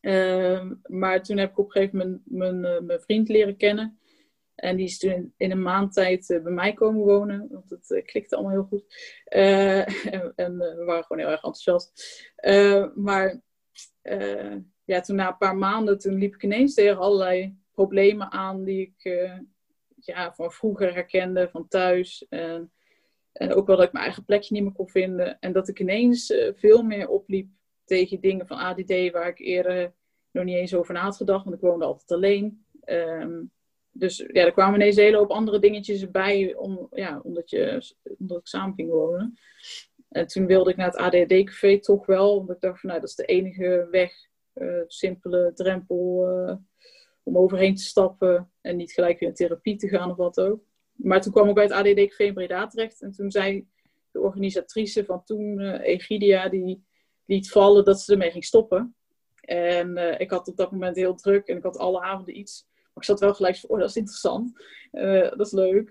[0.00, 3.98] Uh, maar toen heb ik op een gegeven moment mijn, eh, mijn vriend leren kennen.
[4.54, 7.48] En die is toen in, een maand tijd bij mij komen wonen.
[7.50, 8.84] Want het klikte allemaal heel goed.
[9.24, 11.92] en, en we waren gewoon heel erg enthousiast.
[12.94, 13.40] maar
[14.84, 18.94] ja, toen na een paar maanden, toen liep ik ineens tegen allerlei problemen aan die
[18.96, 19.02] ik
[20.00, 22.26] ja, van vroeger herkende, van thuis.
[22.28, 22.72] En,
[23.32, 25.38] ook wel dat ik mijn eigen plekje niet meer kon vinden.
[25.40, 27.48] En dat ik ineens veel meer opliep
[27.84, 29.94] tegen dingen van ADD waar ik eerder
[30.30, 32.66] nog niet eens over na had gedacht, want ik woonde altijd alleen.
[32.84, 33.50] Um,
[33.92, 37.82] dus ja, er kwamen ineens een hele hoop andere dingetjes bij, om, ja, omdat, je,
[38.18, 39.38] omdat ik samen ging wonen.
[40.08, 43.10] En toen wilde ik naar het ADD-café toch wel, omdat ik dacht van nou, dat
[43.10, 44.12] is de enige weg
[44.54, 46.54] uh, simpele drempel uh,
[47.22, 50.64] om overheen te stappen en niet gelijk weer in therapie te gaan of wat ook.
[50.92, 53.66] Maar toen kwam ik bij het ADD-café in Breda terecht en toen zei
[54.10, 56.84] de organisatrice van toen, uh, Egidia, die
[57.26, 58.96] liet vallen dat ze ermee ging stoppen.
[59.40, 62.66] En ik had op dat moment heel druk en ik had alle avonden iets.
[62.94, 64.52] Maar ik zat wel gelijk van, oh, dat is interessant.
[65.36, 65.90] dat is leuk.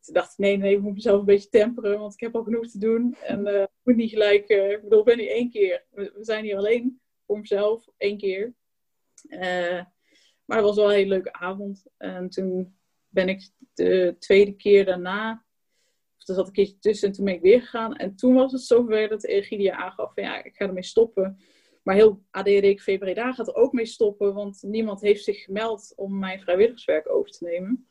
[0.00, 2.42] toen dacht ik, nee, nee, ik moet mezelf een beetje temperen, want ik heb al
[2.42, 3.16] genoeg te doen.
[3.22, 5.84] En ik moet niet gelijk, ik bedoel, ik ben hier één keer.
[5.90, 8.54] We, zijn hier alleen voor mezelf, één keer.
[10.44, 11.84] Maar het was wel een hele leuke avond.
[11.96, 12.76] En toen
[13.08, 15.44] ben ik de tweede keer daarna,
[16.18, 17.96] of er zat een keertje tussen, en toen ben ik weer gegaan.
[17.96, 21.38] En toen was het zover dat Egidia aangaf ja, ik ga ermee stoppen.
[21.86, 26.18] Maar heel ADHD Breda gaat er ook mee stoppen, want niemand heeft zich gemeld om
[26.18, 27.88] mijn vrijwilligerswerk over te nemen.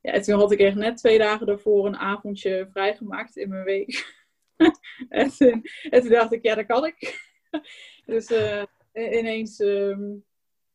[0.00, 3.64] Ja, en toen had ik echt net twee dagen daarvoor een avondje vrijgemaakt in mijn
[3.64, 4.18] week.
[5.08, 7.28] en, toen, en, toen, dacht ik, ja, dat kan ik.
[8.06, 8.62] dus uh,
[8.92, 10.24] ineens, um,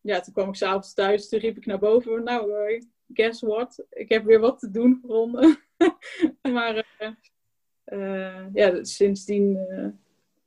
[0.02, 2.82] ja, toen kwam ik s'avonds thuis, toen riep ik naar boven, nou, uh,
[3.14, 3.86] guess what?
[3.90, 5.60] Ik heb weer wat te doen gevonden.
[6.54, 6.96] maar
[8.54, 9.58] ja, sindsdien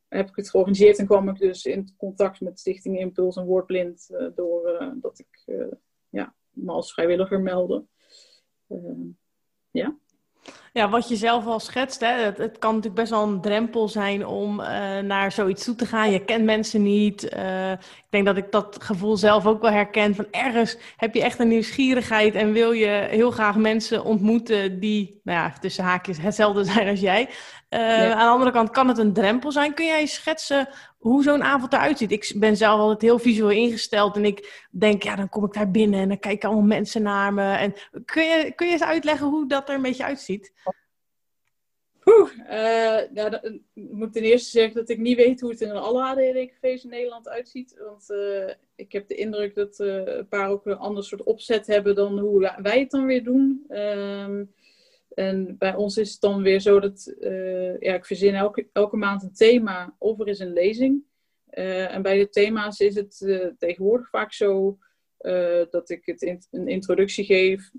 [0.08, 4.08] heb ik het georganiseerd en kwam ik dus in contact met Stichting Impuls en Woordblind
[4.34, 5.44] door dat ik
[6.08, 7.84] ja, me als vrijwilliger meldde.
[9.70, 9.98] ja.
[10.72, 13.88] Ja, wat je zelf al schetst, hè, het, het kan natuurlijk best wel een drempel
[13.88, 14.66] zijn om uh,
[14.98, 16.10] naar zoiets toe te gaan.
[16.10, 17.32] Je kent mensen niet.
[17.36, 20.14] Uh, ik denk dat ik dat gevoel zelf ook wel herken.
[20.14, 25.20] Van ergens heb je echt een nieuwsgierigheid en wil je heel graag mensen ontmoeten die,
[25.24, 27.28] nou ja, tussen haakjes hetzelfde zijn als jij.
[27.70, 29.74] Uh, Aan de andere kant kan het een drempel zijn.
[29.74, 32.12] Kun jij schetsen hoe zo'n avond eruit ziet?
[32.12, 35.70] Ik ben zelf altijd heel visueel ingesteld en ik denk, ja, dan kom ik daar
[35.70, 37.52] binnen en dan kijken allemaal mensen naar me.
[37.52, 40.52] En kun je, kun je eens uitleggen hoe dat er een beetje uitziet?
[42.08, 46.84] Oeh, uh, moet ten eerste zeggen dat ik niet weet hoe het in alle ADD-cafés
[46.84, 47.76] in Nederland uitziet.
[47.78, 51.66] Want uh, ik heb de indruk dat uh, een paar ook een ander soort opzet
[51.66, 53.64] hebben dan hoe wij het dan weer doen.
[53.68, 54.52] Um,
[55.14, 57.14] en bij ons is het dan weer zo dat
[57.80, 61.02] ja, ik verzin elke, elke maand een thema of er is een lezing.
[61.48, 63.16] En bij de thema's is het
[63.58, 64.78] tegenwoordig vaak zo
[65.70, 67.70] dat ik het een introductie geef.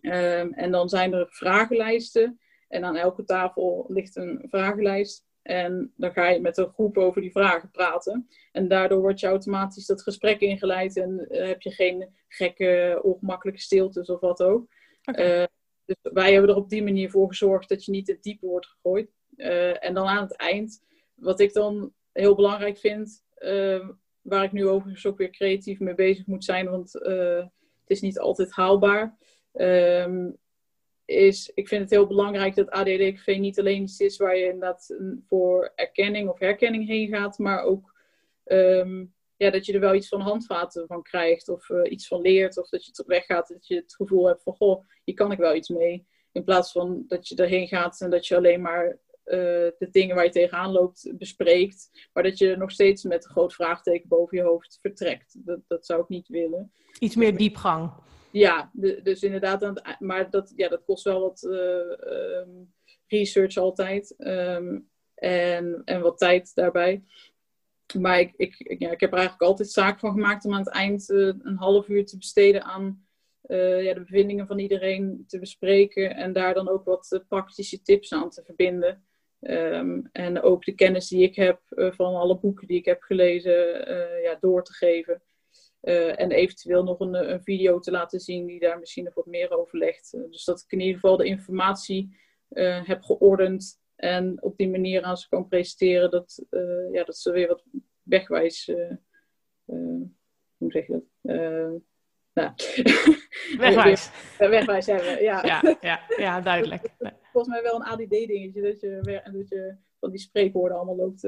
[0.00, 2.40] Um, en dan zijn er vragenlijsten.
[2.70, 5.28] En aan elke tafel ligt een vragenlijst.
[5.42, 8.28] En dan ga je met een groep over die vragen praten.
[8.52, 10.96] En daardoor word je automatisch dat gesprek ingeleid.
[10.96, 14.66] En heb je geen gekke, ongemakkelijke stiltes of wat ook.
[15.04, 15.48] Okay.
[15.84, 18.66] Dus wij hebben er op die manier voor gezorgd dat je niet te diep wordt
[18.66, 19.10] gegooid.
[19.36, 20.82] Uh, en dan aan het eind,
[21.14, 23.88] wat ik dan heel belangrijk vind, uh,
[24.20, 27.50] waar ik nu overigens ook weer creatief mee bezig moet zijn, want het
[27.86, 29.16] is niet altijd haalbaar.
[29.52, 30.36] Um,
[31.10, 34.96] is, ik vind het heel belangrijk dat ADD-café niet alleen iets is waar je inderdaad
[35.26, 37.94] voor erkenning of herkenning heen gaat, maar ook
[38.44, 42.20] um, ja, dat je er wel iets van handvaten van krijgt of uh, iets van
[42.20, 42.58] leert.
[42.58, 45.38] Of dat je het weggaat dat je het gevoel hebt van, goh, hier kan ik
[45.38, 46.06] wel iets mee.
[46.32, 48.96] In plaats van dat je erheen gaat en dat je alleen maar uh,
[49.78, 52.08] de dingen waar je tegenaan loopt bespreekt.
[52.12, 55.46] Maar dat je nog steeds met een groot vraagteken boven je hoofd vertrekt.
[55.46, 56.72] Dat, dat zou ik niet willen.
[56.98, 57.92] Iets meer diepgang.
[58.32, 58.70] Ja,
[59.02, 59.98] dus inderdaad.
[59.98, 62.72] Maar dat, ja, dat kost wel wat um,
[63.06, 64.14] research altijd.
[64.18, 67.02] Um, en, en wat tijd daarbij
[67.98, 70.68] maar ik, ik, ja, ik heb er eigenlijk altijd zaak van gemaakt om aan het
[70.68, 73.04] eind uh, een half uur te besteden aan
[73.46, 78.12] uh, ja, de bevindingen van iedereen te bespreken en daar dan ook wat praktische tips
[78.12, 79.04] aan te verbinden.
[79.40, 83.52] Um, en ook de kennis die ik heb van alle boeken die ik heb gelezen
[84.22, 85.22] ja, door te geven.
[85.80, 89.58] En eventueel nog een, een, video te laten zien die daar misschien nog wat meer
[89.58, 90.10] over legt.
[90.30, 92.16] dus dat ik in ieder geval de informatie
[92.84, 96.44] heb geordend en op die manier aan ze kan presenteren dat,
[96.92, 97.64] ja, dat ze weer wat
[98.02, 98.72] wegwijs.
[100.56, 101.32] Hoe zeg je dat?
[102.32, 102.52] nou.
[103.58, 104.10] Wegwijs.
[104.38, 105.46] wegwijs hebben, ja.
[105.46, 105.76] ja.
[105.80, 106.94] Ja, ja, duidelijk.
[107.32, 111.24] Volgens mij wel een ADD-dingetje, dat je, dat je van die spreekwoorden allemaal loopt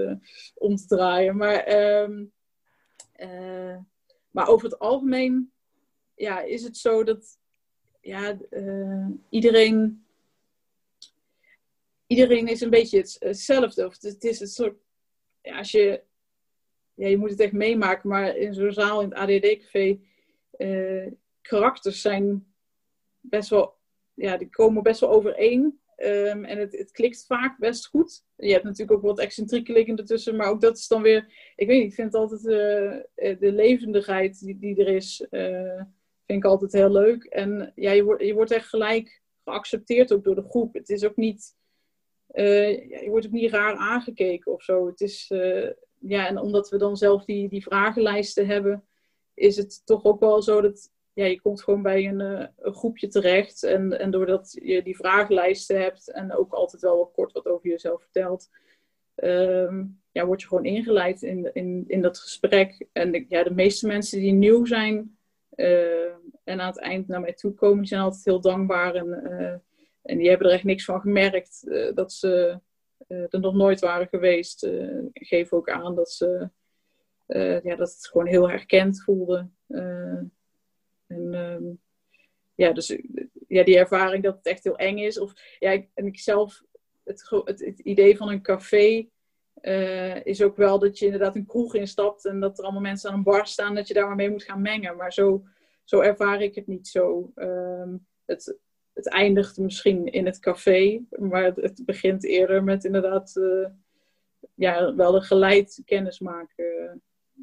[0.54, 1.36] om te draaien.
[1.36, 2.32] Maar, um,
[4.32, 5.52] maar over het algemeen
[6.14, 7.38] ja, is het zo dat
[8.00, 8.38] ja,
[9.28, 10.02] iedereen
[12.12, 13.86] iedereen is een beetje hetzelfde.
[13.86, 14.76] Of het is een soort,
[15.42, 16.02] ja, als je,
[16.94, 19.98] ja, je moet het echt meemaken, maar in zo'n zaal in het ADD-café,
[20.58, 22.54] uh, eh, karakters zijn
[23.20, 23.74] best wel,
[24.14, 25.80] ja, die komen best wel overeen.
[26.04, 28.24] Um, en het, het klikt vaak best goed.
[28.36, 31.82] Je hebt natuurlijk ook wat excentrieke ertussen, maar ook dat is dan weer, ik weet
[31.82, 35.82] niet, ik vind altijd uh, de levendigheid die, die er is, uh,
[36.26, 37.24] vind ik altijd heel leuk.
[37.24, 40.74] En ja, je, wordt je wordt echt gelijk geaccepteerd ook door de groep.
[40.74, 41.56] Het is ook niet
[42.34, 44.86] je wordt ook niet raar aangekeken of zo.
[44.86, 45.26] Het is,
[45.98, 48.84] ja, en omdat we dan zelf die, die vragenlijsten hebben,
[49.34, 52.74] is het toch ook wel zo dat ja, je komt gewoon bij een, uh, een
[52.74, 53.62] groepje terecht.
[53.62, 57.68] En, en doordat je die vragenlijsten hebt en ook altijd wel wat kort wat over
[57.68, 58.50] jezelf vertelt,
[59.16, 62.86] um, ja, word je gewoon ingeleid in, in, in dat gesprek.
[62.92, 65.16] En ja, de meeste mensen die nieuw zijn
[66.44, 69.60] en aan het eind naar mij toe komen, zijn altijd heel dankbaar en
[70.02, 72.60] en die hebben er echt niks van gemerkt dat ze
[73.06, 74.68] er nog nooit waren geweest.
[75.12, 76.48] Geven ook aan dat ze
[77.62, 79.48] ja, dat het gewoon heel herkend voelde.
[81.12, 81.80] En um,
[82.54, 82.98] ja, dus
[83.48, 85.18] ja, die ervaring dat het echt heel eng is.
[85.18, 86.62] Of, ja, en ik zelf,
[87.04, 89.08] het, het, idee van een café
[90.22, 93.16] is ook wel dat je inderdaad een kroeg instapt en dat er allemaal mensen aan
[93.16, 94.96] een bar staan, dat je daar maar mee moet gaan mengen.
[94.96, 95.44] Maar zo,
[95.84, 97.32] zo ervaar ik het niet zo.
[97.34, 98.58] Um, het,
[98.92, 103.68] het eindigt misschien in het café, maar het, begint eerder met inderdaad uh,
[104.54, 107.02] ja, wel een geleid kennis maken.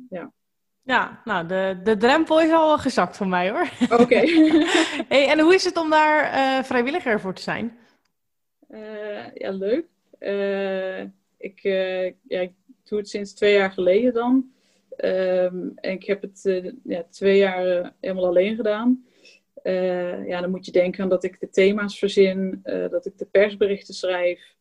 [0.10, 0.34] ja.
[0.84, 3.70] Ja, nou, de, de drempel is al gezakt voor mij hoor.
[4.00, 4.20] Oké.
[5.14, 7.78] hey, en hoe is het om daar uh, vrijwilliger voor te zijn?
[8.70, 9.86] Uh, ja, leuk.
[11.38, 11.60] ik,
[12.28, 12.52] ja, ik
[12.84, 14.52] doe het sinds twee jaar geleden dan.
[15.04, 19.06] Um, en ik heb het ja, twee jaar helemaal alleen gedaan.
[20.26, 23.94] ja, dan moet je denken aan dat ik de thema's verzin, dat ik de persberichten
[23.94, 24.56] schrijf,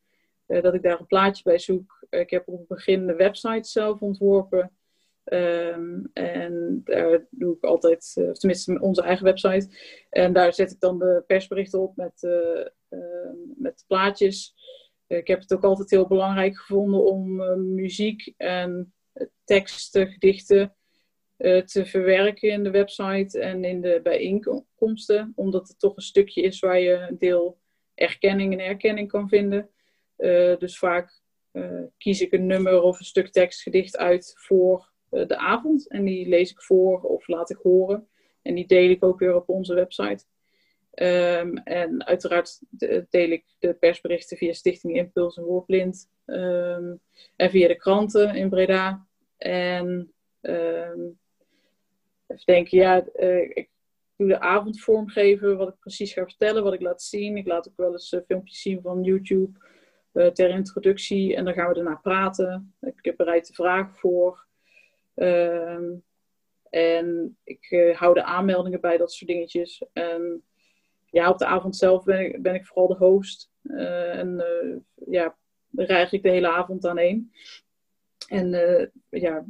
[0.46, 2.06] dat ik daar een plaatje bij zoek.
[2.10, 4.70] ik heb op het begin de website zelf ontworpen.
[5.28, 9.68] Ehm, en daar doe ik altijd, uh, tenminste onze eigen website.
[10.10, 14.54] En daar zet ik dan de persberichten op met, uh, met plaatjes.
[15.06, 17.36] ik heb het ook altijd heel belangrijk gevonden om
[17.74, 18.94] muziek en
[19.44, 20.76] teksten, gedichten
[21.64, 25.32] te verwerken in de website en in de bijeenkomsten.
[25.34, 27.58] Omdat het toch een stukje is waar je een deel
[27.94, 29.70] erkenning en herkenning kan vinden.
[30.58, 31.22] dus vaak
[31.98, 35.88] kies ik een nummer of een stuk tekstgedicht uit voor eh, de avond.
[35.88, 38.08] En die lees ik voor of laat ik horen.
[38.42, 40.24] En die deel ik ook weer op onze website.
[40.90, 42.60] Ehm, en uiteraard
[43.10, 46.10] deel ik de persberichten via Stichting Impuls en Woordblind.
[46.24, 46.94] Ehm,
[47.36, 49.06] en via de kranten in Breda.
[49.36, 51.18] En um,
[52.26, 53.70] even denken, ja, uh, ik
[54.16, 57.36] doe de avond vormgeven, wat ik precies ga vertellen, wat ik laat zien.
[57.36, 59.58] Ik laat ook wel eens uh, filmpjes zien van YouTube
[60.12, 61.36] ter introductie.
[61.36, 62.74] En dan gaan we daarna praten.
[62.80, 64.46] Ik heb bereid de vragen voor.
[65.18, 65.84] Ehm,
[66.70, 69.84] en ik uh, hou de aanmeldingen bij, dat soort dingetjes.
[69.92, 70.42] En
[71.10, 73.50] ja, op de avond zelf ben ik, vooral de host.
[73.62, 74.76] Uh, en uh,
[75.12, 75.36] ja,
[75.74, 77.32] reig ik de hele avond aan één.
[78.28, 78.50] En
[79.08, 79.44] ja,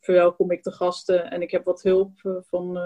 [0.00, 1.30] verwelkom ik de gasten.
[1.30, 2.78] En ik heb wat hulp van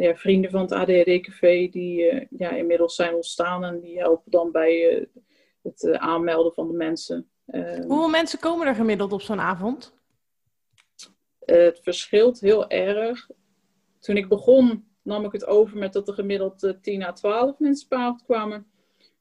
[0.00, 3.64] ja, vrienden van het ADHD-café die ja, inmiddels zijn ontstaan.
[3.64, 5.06] En die helpen dan bij
[5.62, 7.30] het aanmelden van de mensen.
[7.46, 9.97] Ehm, Hoeveel mensen komen er gemiddeld op zo'n avond?
[11.54, 13.30] Het verschilt heel erg.
[13.98, 17.88] Toen ik begon, nam ik het over met dat er gemiddeld 10 à 12 mensen
[17.88, 18.66] per avond kwamen.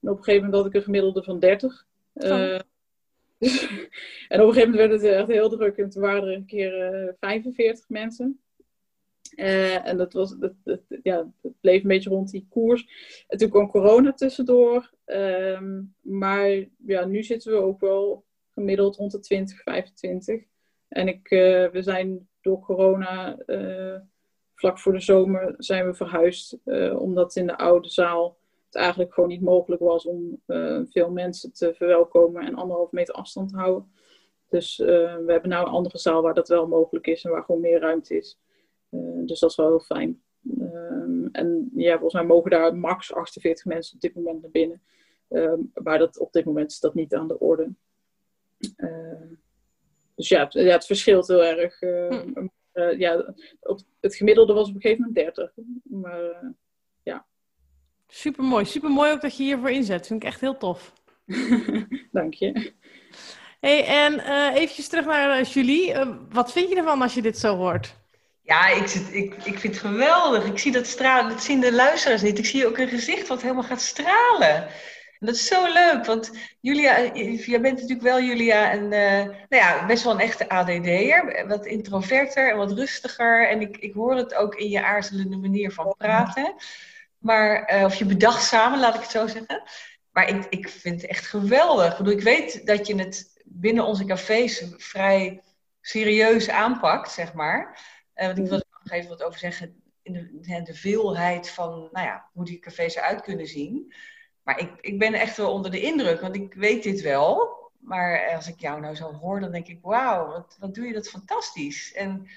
[0.01, 1.87] En op een gegeven moment had ik een gemiddelde van 30.
[2.13, 2.53] Uh,
[4.31, 5.77] en op een gegeven moment werd het echt heel druk.
[5.77, 8.41] En toen waren er een keer uh, 45 mensen.
[9.35, 12.87] Uh, en dat, was, dat, dat, ja, het bleef een beetje rond die koers.
[13.27, 14.93] En toen kwam corona tussendoor.
[15.05, 20.43] Ehm, maar ja, nu zitten we ook wel gemiddeld rond de 20, 25.
[20.87, 23.95] En ik, uh, we zijn door corona, uh,
[24.55, 26.57] vlak voor de zomer, zijn we verhuisd.
[26.65, 30.41] Uh, omdat in de oude zaal het eigenlijk gewoon niet mogelijk was om
[30.89, 33.91] veel mensen te verwelkomen en anderhalf meter afstand te houden.
[34.49, 37.61] Dus we hebben nu een andere zaal waar dat wel mogelijk is en waar gewoon
[37.61, 38.39] meer ruimte is.
[39.25, 40.21] dus dat is wel heel fijn.
[40.59, 44.81] Ehm, en ja, volgens mij mogen daar max 48 mensen op dit moment naar binnen.
[45.29, 47.73] Um, maar dat, op dit moment is dat niet aan de orde.
[48.77, 49.31] Uh,
[50.17, 51.81] dus ja, het, ja, het verschilt heel erg.
[51.81, 55.51] Uh, ja, op, het gemiddelde was op een gegeven moment 30.
[55.83, 56.49] Maar uh,
[57.03, 57.25] ja.
[58.07, 58.65] Super mooi.
[58.65, 60.07] Super mooi ook dat je hiervoor inzet.
[60.07, 60.93] Vind ik echt heel tof.
[62.11, 62.73] Dank je.
[63.59, 65.93] Hey, en uh, eventjes terug naar Julie.
[66.29, 67.95] wat vind je ervan als je dit zo hoort?
[68.41, 70.45] Ja, ik, zit, ik, ik vind het geweldig.
[70.45, 71.29] Ik zie dat stralen.
[71.29, 72.37] Dat zien de luisteraars niet.
[72.37, 74.67] Ik zie ook een gezicht wat helemaal gaat stralen.
[75.19, 79.63] En dat is zo leuk, want Julia, jij bent natuurlijk wel Julia en uh, nou
[79.63, 81.47] ja, best wel een echte ADD'er.
[81.47, 83.49] Wat introverter en wat rustiger.
[83.49, 86.55] En ik, ik hoor het ook in je aarzelende manier van praten.
[87.17, 89.63] Maar, uh, of je bedachtzame, laat ik het zo zeggen.
[90.11, 91.99] Maar ik, ik vind het echt geweldig.
[91.99, 95.43] Ik, ik weet dat je het binnen onze cafés vrij
[95.81, 97.79] serieus aanpakt, zeg maar.
[98.13, 99.81] Want ik wil er nog even wat over zeggen.
[100.01, 103.93] In de, de veelheid van nou ja, hoe die cafés eruit kunnen zien.
[104.47, 107.55] Maar ik, ik ben echt wel onder de indruk, want ik weet dit wel.
[107.79, 110.93] Maar als ik jou nou zo hoor, dan denk ik, wauw, wat, wat doe je
[110.93, 111.93] dat fantastisch.
[111.93, 112.27] En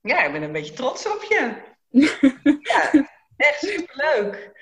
[0.00, 1.54] ja, ik ben een beetje trots op je.
[2.72, 4.52] ja, echt superleuk.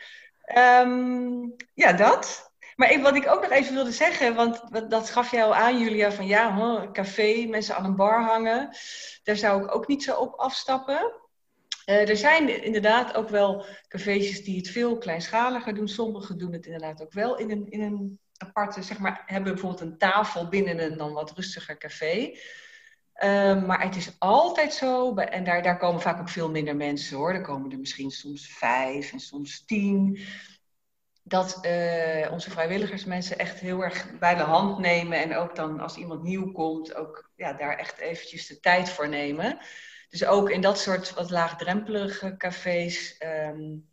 [0.56, 2.52] Um, ja, dat.
[2.76, 5.78] Maar ik, wat ik ook nog even wilde zeggen, want dat gaf jij al aan,
[5.78, 8.76] Julia, van ja, een café, mensen aan een bar hangen.
[9.22, 11.12] Daar zou ik ook niet zo op afstappen.
[11.86, 15.88] Uh, er zijn inderdaad ook wel cafeetjes die het veel kleinschaliger doen.
[15.88, 19.80] Sommigen doen het inderdaad ook wel in een, in een aparte, zeg maar, hebben bijvoorbeeld
[19.80, 22.36] een tafel binnen een dan wat rustiger café.
[23.24, 27.16] Uh, maar het is altijd zo, en daar, daar komen vaak ook veel minder mensen
[27.16, 27.32] hoor.
[27.32, 30.20] Er komen er misschien soms vijf en soms tien.
[31.22, 35.18] Dat uh, onze vrijwilligers mensen echt heel erg bij de hand nemen.
[35.18, 39.08] En ook dan als iemand nieuw komt, ook ja, daar echt eventjes de tijd voor
[39.08, 39.58] nemen.
[40.14, 43.20] Dus ook in dat soort wat laagdrempelige cafés.
[43.48, 43.88] Um,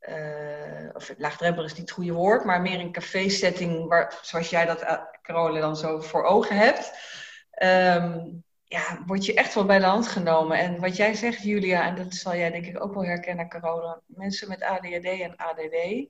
[0.00, 4.64] uh, of laagdrempelig is niet het goede woord, maar meer een café-setting waar, zoals jij
[4.64, 6.92] dat, uh, Carole, dan zo voor ogen hebt.
[7.62, 10.58] Um, ja, word je echt wel bij de hand genomen.
[10.58, 14.02] En wat jij zegt, Julia, en dat zal jij denk ik ook wel herkennen, Carole.
[14.06, 16.06] Mensen met ADHD en ADD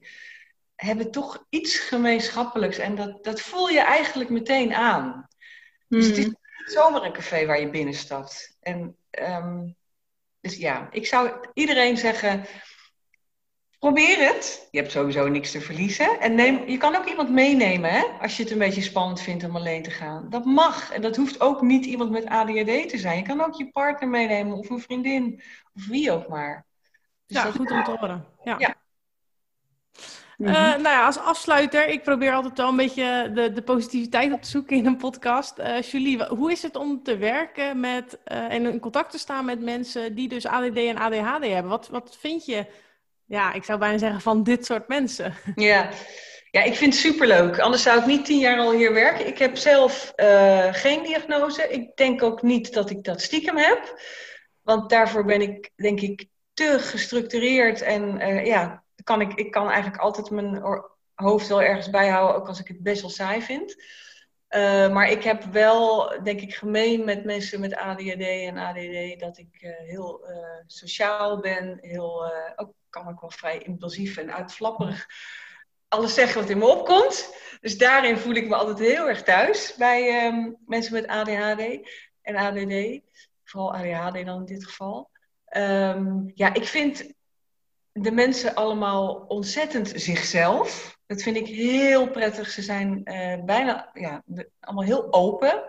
[0.74, 2.78] hebben toch iets gemeenschappelijks.
[2.78, 5.28] En dat, dat voel je eigenlijk meteen aan.
[5.88, 6.36] Dus het is hmm.
[6.58, 8.56] niet zomaar een café waar je binnenstapt.
[8.60, 9.76] En Um,
[10.40, 12.44] Dus ja, ik zou iedereen zeggen,
[13.78, 14.68] probeer het.
[14.70, 16.20] Je hebt sowieso niks te verliezen.
[16.20, 18.02] En neem, je kan ook iemand meenemen, hè?
[18.20, 20.30] als je het een beetje spannend vindt om alleen te gaan.
[20.30, 20.92] Dat mag.
[20.92, 23.16] En dat hoeft ook niet iemand met ADHD te zijn.
[23.16, 25.42] Je kan ook je partner meenemen, of een vriendin,
[25.74, 26.66] of wie ook maar.
[27.26, 28.26] Dus ja, goed om te horen.
[28.44, 28.54] Ja.
[28.58, 28.74] ja.
[30.38, 30.50] Mhm.
[30.50, 34.42] Uh, nou ja, als afsluiter, ik probeer altijd wel een beetje de, de positiviteit op
[34.42, 35.58] te zoeken in een podcast.
[35.58, 39.44] Uh, Julie, hoe is het om te werken met uh, en in contact te staan
[39.44, 41.68] met mensen die dus ADD en ADHD hebben?
[41.70, 42.66] Wat, wat vind je,
[43.24, 45.34] ja, ik zou bijna zeggen, van dit soort mensen?
[45.54, 45.88] Ja,
[46.50, 47.58] ja ik vind het superleuk.
[47.58, 49.26] Anders zou ik niet tien jaar al hier werken.
[49.26, 50.12] Ik heb zelf
[50.72, 51.68] geen diagnose.
[51.68, 54.00] Ik denk ook niet dat ik dat stiekem heb.
[54.62, 60.02] Want daarvoor ben ik, denk ik, te gestructureerd en ja, kan ik, ik kan eigenlijk
[60.02, 60.62] altijd mijn
[61.14, 63.82] hoofd wel ergens bijhouden, ook als ik het best wel saai vind.
[64.50, 69.38] Uh, maar ik heb wel, denk ik, gemeen met mensen met ADHD en ADD dat
[69.38, 70.36] ik uh, heel uh,
[70.66, 75.06] sociaal ben, heel, ook kan ik wel vrij impulsief en uitflapperig
[75.88, 77.34] alles zeggen wat in me opkomt.
[77.60, 81.88] Dus daarin voel ik me altijd heel erg thuis bij um, mensen met ADHD
[82.22, 83.00] en ADD.
[83.44, 85.10] Vooral ADHD dan in dit geval.
[85.56, 87.12] Um, ja, ik vind
[88.02, 90.98] de mensen allemaal ontzettend zichzelf.
[91.06, 92.50] Dat vind ik heel prettig.
[92.50, 94.22] Ze zijn uh, bijna ja,
[94.60, 95.64] allemaal heel open,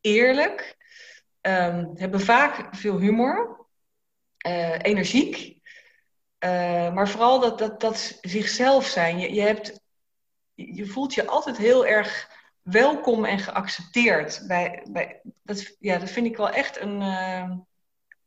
[0.00, 0.76] eerlijk,
[1.40, 3.66] um, hebben vaak veel humor,
[4.46, 5.60] uh, energiek.
[6.44, 9.18] Uh, maar vooral dat, dat, dat zichzelf zijn.
[9.18, 9.80] Je, je, hebt,
[10.54, 12.30] je voelt je altijd heel erg
[12.62, 14.44] welkom en geaccepteerd.
[14.46, 17.00] Bij, bij, dat, ja, dat vind ik wel echt een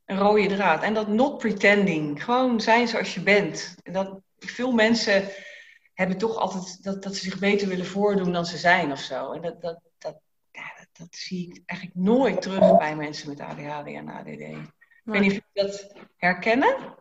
[0.06, 0.84] een rode draad.
[0.84, 2.24] En dat not pretending.
[2.24, 3.76] Gewoon zijn zoals je bent.
[3.84, 5.24] En dat, veel mensen
[5.94, 9.32] hebben toch altijd dat, dat ze zich beter willen voordoen dan ze zijn of zo.
[9.32, 10.20] En dat, dat, dat,
[10.52, 14.28] ja, dat, dat zie ik eigenlijk nooit terug bij mensen met ADHD en ADD.
[14.28, 14.72] Ik
[15.04, 16.96] weet niet of jullie dat herkennen.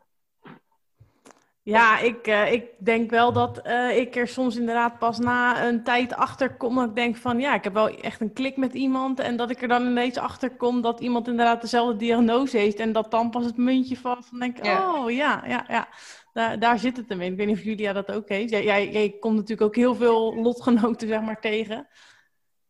[1.65, 5.83] Ja, ik, uh, ik denk wel dat uh, ik er soms inderdaad pas na een
[5.83, 6.75] tijd achter kom.
[6.75, 9.21] Dat ik denk van ja, ik heb wel echt een klik met iemand.
[9.21, 12.79] En dat ik er dan ineens achter kom dat iemand inderdaad dezelfde diagnose heeft.
[12.79, 14.95] En dat dan pas het muntje valt van denk ja.
[14.95, 15.89] oh ja, ja, ja.
[16.33, 17.33] Daar, daar zit het hem in.
[17.33, 18.51] Ik weet niet of Julia dat ook heeft.
[18.51, 21.89] Jij, jij, jij komt natuurlijk ook heel veel lotgenoten zeg maar tegen.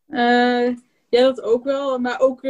[0.07, 0.67] Uh,
[1.09, 1.99] ja, dat ook wel.
[1.99, 2.41] Maar ook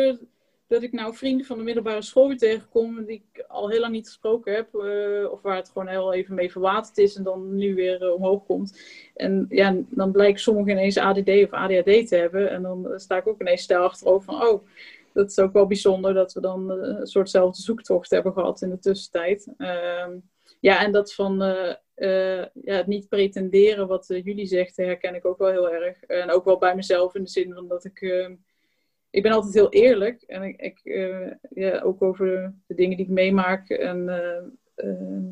[0.67, 3.93] dat ik nou vrienden van de middelbare school weer tegenkom die ik al heel lang
[3.93, 4.73] niet gesproken heb.
[4.73, 8.13] Uh, of waar het gewoon heel even mee verwaterd is en dan nu weer uh,
[8.13, 8.79] omhoog komt.
[9.15, 12.49] En ja, dan blijkt sommigen ineens ADD of ADHD te hebben.
[12.49, 14.67] En dan sta ik ook ineens stijl achterover van, oh,
[15.13, 18.79] dat is ook wel bijzonder dat we dan een soortzelfde zoektocht hebben gehad in de
[18.79, 19.53] tussentijd.
[19.57, 20.17] Ehm,
[20.59, 21.37] ja, en dat van
[21.95, 26.03] ja, het niet pretenderen, wat jullie zegt, herken ik ook wel heel erg.
[26.03, 28.01] En ook wel bij mezelf in de zin van dat ik
[29.15, 30.21] ik ben altijd heel eerlijk.
[30.21, 33.69] En ik, ik uh, ja, ook over de dingen die ik meemaak.
[33.69, 35.29] En uh, uh,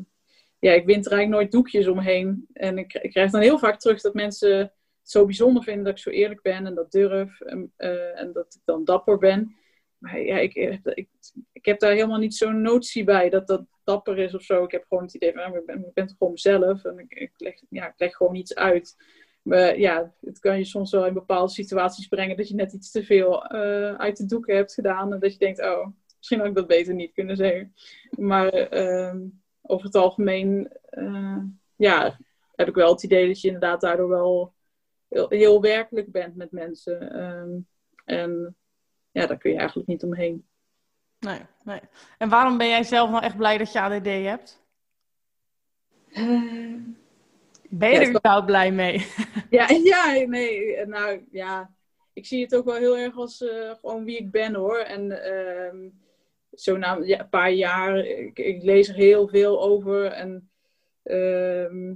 [0.58, 2.46] ja, ik wint er eigenlijk nooit doekjes omheen.
[2.52, 4.72] En ik, ik, krijg dan heel vaak terug dat mensen het
[5.02, 7.40] zo bijzonder vinden dat ik zo eerlijk ben en dat durf.
[7.40, 7.72] En,
[8.14, 9.56] en dat ik dan dapper ben.
[9.98, 11.06] Maar ja, ik, ik,
[11.52, 14.64] ik heb daar helemaal niet zo'n notie bij dat dat dapper is of zo.
[14.64, 16.84] Ik heb gewoon het idee van, ik ben, ik ben gewoon mezelf.
[16.84, 18.96] En ik, ik, leg, ja, ik leg gewoon iets uit.
[19.44, 22.90] Maar ja, het kan je soms wel in bepaalde situaties brengen dat je net iets
[22.90, 25.12] te veel uh, uit de doeken hebt gedaan.
[25.12, 25.86] En dat je denkt, oh,
[26.16, 27.74] misschien had ik dat beter niet kunnen zeggen.
[28.10, 29.14] Maar uh,
[29.62, 31.42] over het algemeen, uh,
[31.76, 32.18] ja,
[32.54, 34.54] heb ik wel het idee dat je inderdaad daardoor wel
[35.08, 37.22] heel, heel werkelijk bent met mensen.
[37.22, 37.68] Um,
[38.04, 38.56] en
[39.10, 40.46] ja, daar kun je eigenlijk niet omheen.
[41.18, 41.80] Nee, nee.
[42.18, 44.62] En waarom ben jij zelf nou echt blij dat je ADD hebt?
[47.78, 49.06] Ben je er überhaupt blij mee?
[49.50, 50.86] Ja, ja, nee.
[50.86, 51.70] Nou ja,
[52.12, 54.78] ik zie het ook wel heel erg als uh, gewoon wie ik ben hoor.
[54.78, 55.90] En uh,
[56.52, 60.04] zo na ja, een paar jaar, ik, ik, lees er heel veel over.
[60.04, 60.50] En
[61.04, 61.92] uh,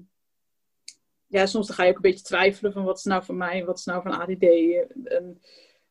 [1.26, 3.64] ja, soms dan ga je ook een beetje twijfelen van wat is nou van mij
[3.64, 4.45] wat is nou van ADD.
[5.05, 5.41] En,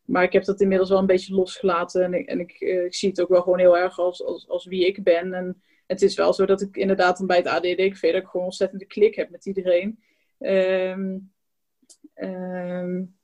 [0.06, 2.04] maar ik heb dat inmiddels wel een beetje losgelaten.
[2.04, 4.50] En ik, en ik, uh, ik zie het ook wel gewoon heel erg als, als,
[4.50, 5.34] als wie ik ben.
[5.34, 8.86] En het is wel zo dat ik inderdaad bij het ADD-café dat ik gewoon ontzettende
[8.86, 10.00] klik heb met iedereen.
[10.40, 11.34] Um,
[12.16, 13.16] um,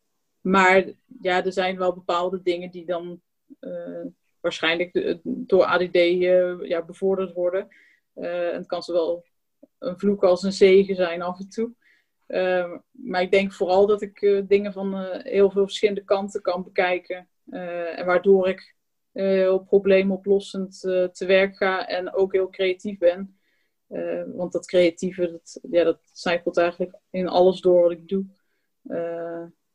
[0.41, 0.85] maar
[1.21, 3.21] ja, er zijn wel bepaalde dingen die dan
[3.59, 4.05] uh,
[4.39, 7.67] waarschijnlijk door ADD eh, ja, bevorderd worden.
[8.13, 9.25] En het kan zowel
[9.79, 11.71] een vloek als een zegen zijn af en toe.
[12.27, 17.27] Uh, maar ik denk vooral dat ik dingen van heel veel verschillende kanten kan bekijken.
[17.95, 18.82] en waardoor ik eh,
[19.13, 23.37] heel probleemoplossend uh, te werk ga en ook heel creatief ben.
[23.89, 28.25] Uh, want dat creatieve, dat, ja, dat eigenlijk in alles door wat ik doe.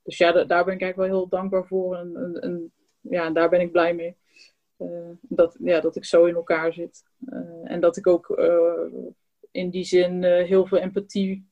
[0.02, 3.72] dus ja, daar ben ik eigenlijk wel heel dankbaar voor en ja, daar ben ik
[3.72, 4.16] blij mee.
[5.20, 7.02] dat, ja, dat ik zo in elkaar zit.
[7.64, 8.40] en dat ik ook
[9.50, 11.48] in die zin heel veel empathie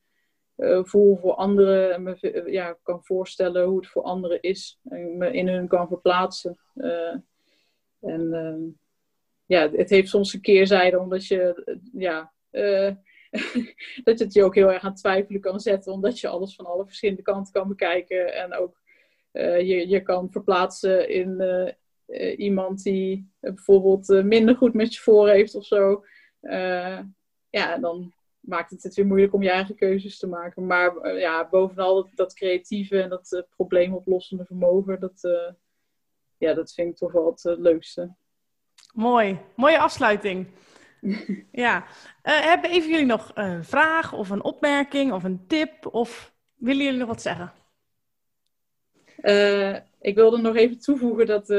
[0.83, 1.95] voel voor anderen.
[1.95, 4.79] En me ja, kan voorstellen hoe het voor anderen is.
[4.89, 6.59] En me in hun kan verplaatsen.
[8.07, 8.63] En ehm,
[9.47, 12.33] ja, het heeft soms een keerzijde, omdat je ja,
[14.05, 16.67] dat je het je ook heel erg aan twijfelen kan zetten, omdat je alles van
[16.67, 18.35] alle verschillende kanten kan bekijken.
[18.35, 18.81] En ook
[19.33, 21.41] uh, je, je kan verplaatsen in
[22.09, 26.05] uh, iemand die bijvoorbeeld minder goed met je voor heeft of zo.
[27.51, 30.67] ja, dan maakt het het weer moeilijk om je eigen keuzes te maken.
[30.67, 35.21] Maar ja, bovenal dat, dat, creatieve en dat probleemoplossende vermogen, dat,
[36.39, 38.15] ja, dat vind ik toch wel het leukste.
[38.95, 40.47] Mooi, mooie afsluiting.
[41.53, 41.85] ja.
[42.23, 45.87] Uh, hebben even jullie nog een vraag of een opmerking of een tip?
[45.95, 47.53] Of willen jullie nog wat zeggen?
[49.21, 51.51] Uh, ik wilde nog even toevoegen dat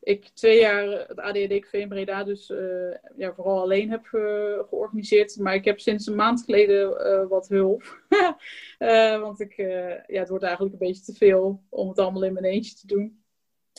[0.00, 2.52] ik twee jaar het ADHD in Breda dus
[3.16, 5.36] ja, vooral alleen heb georganiseerd.
[5.36, 8.04] Maar ik heb sinds een maand geleden wat hulp.
[9.22, 9.56] want ik,
[10.06, 12.86] ja, het wordt eigenlijk een beetje te veel om het allemaal in mijn eentje te
[12.86, 13.21] doen.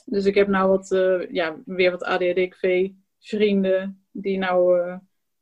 [0.05, 0.87] Dus ik heb nou wat,
[1.31, 4.97] ja, weer wat ADHD vrienden die nou uh,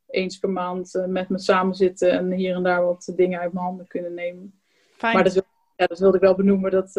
[0.08, 3.54] eens per maand uh, met me samen zitten en hier en daar wat dingen uit
[3.54, 4.62] mijn handen kunnen nemen.
[4.98, 5.14] Fijn.
[5.14, 5.46] Maar dat,
[5.76, 6.94] ja, dat wilde ik wel benoemen, dat,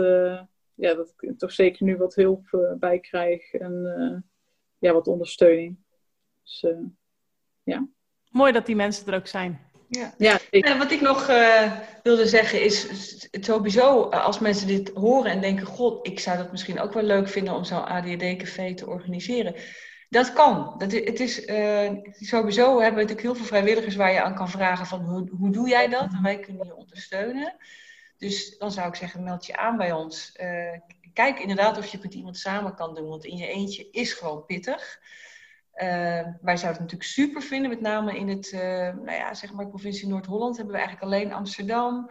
[0.75, 4.25] ja, dat ik toch zeker nu wat hulp bij krijg en
[4.79, 5.79] ja, wat ondersteuning.
[6.43, 6.67] Dus
[7.63, 7.89] ja.
[8.31, 9.61] Mooi dat die mensen er ook zijn.
[9.99, 10.15] Ja.
[10.19, 11.73] ja en wat ik nog uh,
[12.03, 12.87] wilde zeggen is
[13.31, 17.29] sowieso als mensen dit horen en denken: God, ik zou dat misschien ook wel leuk
[17.29, 19.55] vinden om zo'n ADD-café te organiseren.
[20.09, 20.75] Dat kan.
[20.79, 21.91] Dat, het is, uh,
[22.21, 25.51] sowieso hebben we natuurlijk heel veel vrijwilligers waar je aan kan vragen van hoe, hoe
[25.51, 26.13] doe jij dat?
[26.13, 27.57] En wij kunnen je ondersteunen.
[28.19, 30.33] Dus dan zou ik zeggen, meld je aan bij ons.
[30.43, 30.79] Uh,
[31.13, 34.13] kijk inderdaad of je het met iemand samen kan doen, want in je eentje is
[34.13, 35.01] gewoon pittig.
[35.75, 35.89] Uh,
[36.41, 40.09] wij zouden het natuurlijk super vinden, met name in het, nou ja, zeg maar, provincie
[40.09, 42.11] Noord-Holland hebben we eigenlijk alleen Amsterdam.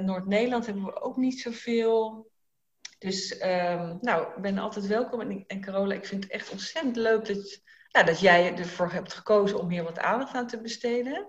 [0.00, 2.30] Noord-Nederland hebben we ook niet zoveel.
[2.98, 5.20] Dus um, nou, ik ben altijd welkom.
[5.20, 9.12] En, en Carola, ik vind het echt ontzettend leuk dat, ja, dat jij ervoor hebt
[9.12, 11.28] gekozen om hier wat aandacht aan te besteden.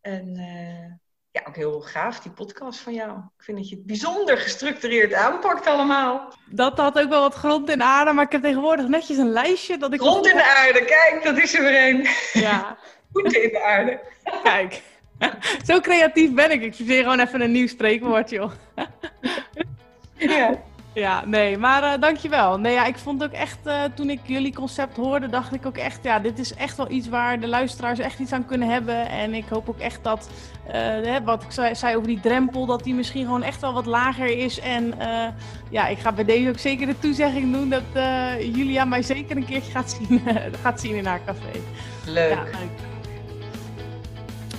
[0.00, 1.00] En
[1.32, 3.10] ja, ook heel gaaf, die podcast van jou.
[3.18, 6.34] Ik vind dat je het bijzonder gestructureerd aanpakt allemaal.
[6.46, 9.30] Dat had ook wel wat grond in de aarde, maar ik heb tegenwoordig netjes een
[9.30, 10.00] lijstje dat ik...
[10.00, 12.06] Grond in de aarde, kijk, dat is er weer een.
[12.32, 12.76] Ja.
[13.12, 14.00] Voeten in de aarde.
[14.42, 14.82] Kijk,
[15.66, 16.62] zo creatief ben ik.
[16.62, 18.52] Ik verzin gewoon even een nieuw spreekwoord, joh.
[20.16, 20.62] ja.
[20.94, 22.58] Ja, nee, maar uh, dankjewel.
[22.58, 25.76] Nee, ja, ik vond ook echt, uh, toen ik jullie concept hoorde, dacht ik ook
[25.76, 29.08] echt, ja, dit is echt wel iets waar de luisteraars echt iets aan kunnen hebben.
[29.08, 30.30] En ik hoop ook echt dat,
[30.66, 33.72] uh, hè, wat ik zei, zei, over die drempel, dat die misschien gewoon echt wel
[33.72, 34.60] wat lager is.
[34.60, 34.94] En
[35.70, 37.82] ja, ik ga bij deze ook zeker de toezegging doen dat
[38.38, 40.22] Julia mij zeker een keertje gaat zien,
[40.62, 41.60] gaat zien in haar café.
[42.06, 42.30] Leuk.
[42.30, 42.91] Ja, leuk.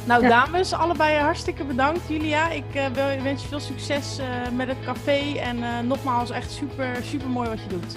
[0.06, 2.00] Nou, dames, allebei hartstikke bedankt.
[2.08, 2.84] Julia, ik uh,
[3.24, 4.26] wens je veel succes uh,
[4.56, 5.38] met het café.
[5.40, 7.96] En uh, nogmaals, echt super, super mooi wat je doet.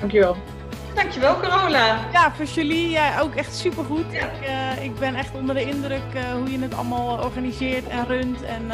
[0.00, 0.36] Dankjewel.
[0.94, 1.98] Dankjewel, Carola.
[2.12, 4.04] Ja, voor Julie, jij ook echt super goed.
[4.10, 4.24] Ja.
[4.72, 6.02] Ik, ik ben echt onder de indruk
[6.36, 8.42] hoe je het allemaal organiseert en runt.
[8.42, 8.70] En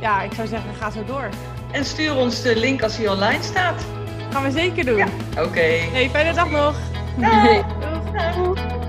[0.00, 1.28] ja, ik zou zeggen, ga zo door.
[1.70, 3.84] En stuur ons de link als hij online staat.
[4.30, 4.96] Gaan we zeker doen.
[4.96, 5.06] Ja.
[5.30, 5.42] Oké.
[5.42, 5.78] Okay.
[5.78, 6.74] Hey, fijne dag nog.
[7.16, 7.62] Doei.
[8.34, 8.79] Doei.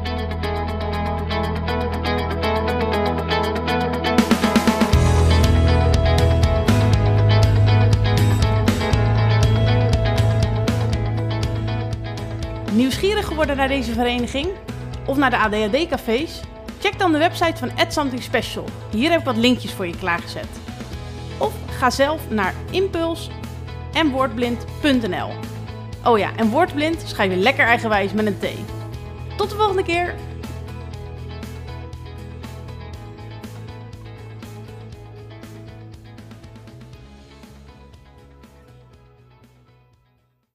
[12.82, 14.47] Nieuwsgierig geworden naar deze vereniging
[15.05, 16.41] of naar de ADHD-cafés?
[16.79, 18.65] Check dan de website van Add Something Special.
[18.91, 20.47] Hier heb ik wat linkjes voor je klaargezet.
[21.38, 23.29] Of ga zelf naar impuls
[23.93, 24.11] en.
[26.05, 28.45] Oh ja, en woordblind schrijf je lekker eigenwijs met een T.
[29.38, 30.15] Tot de volgende keer!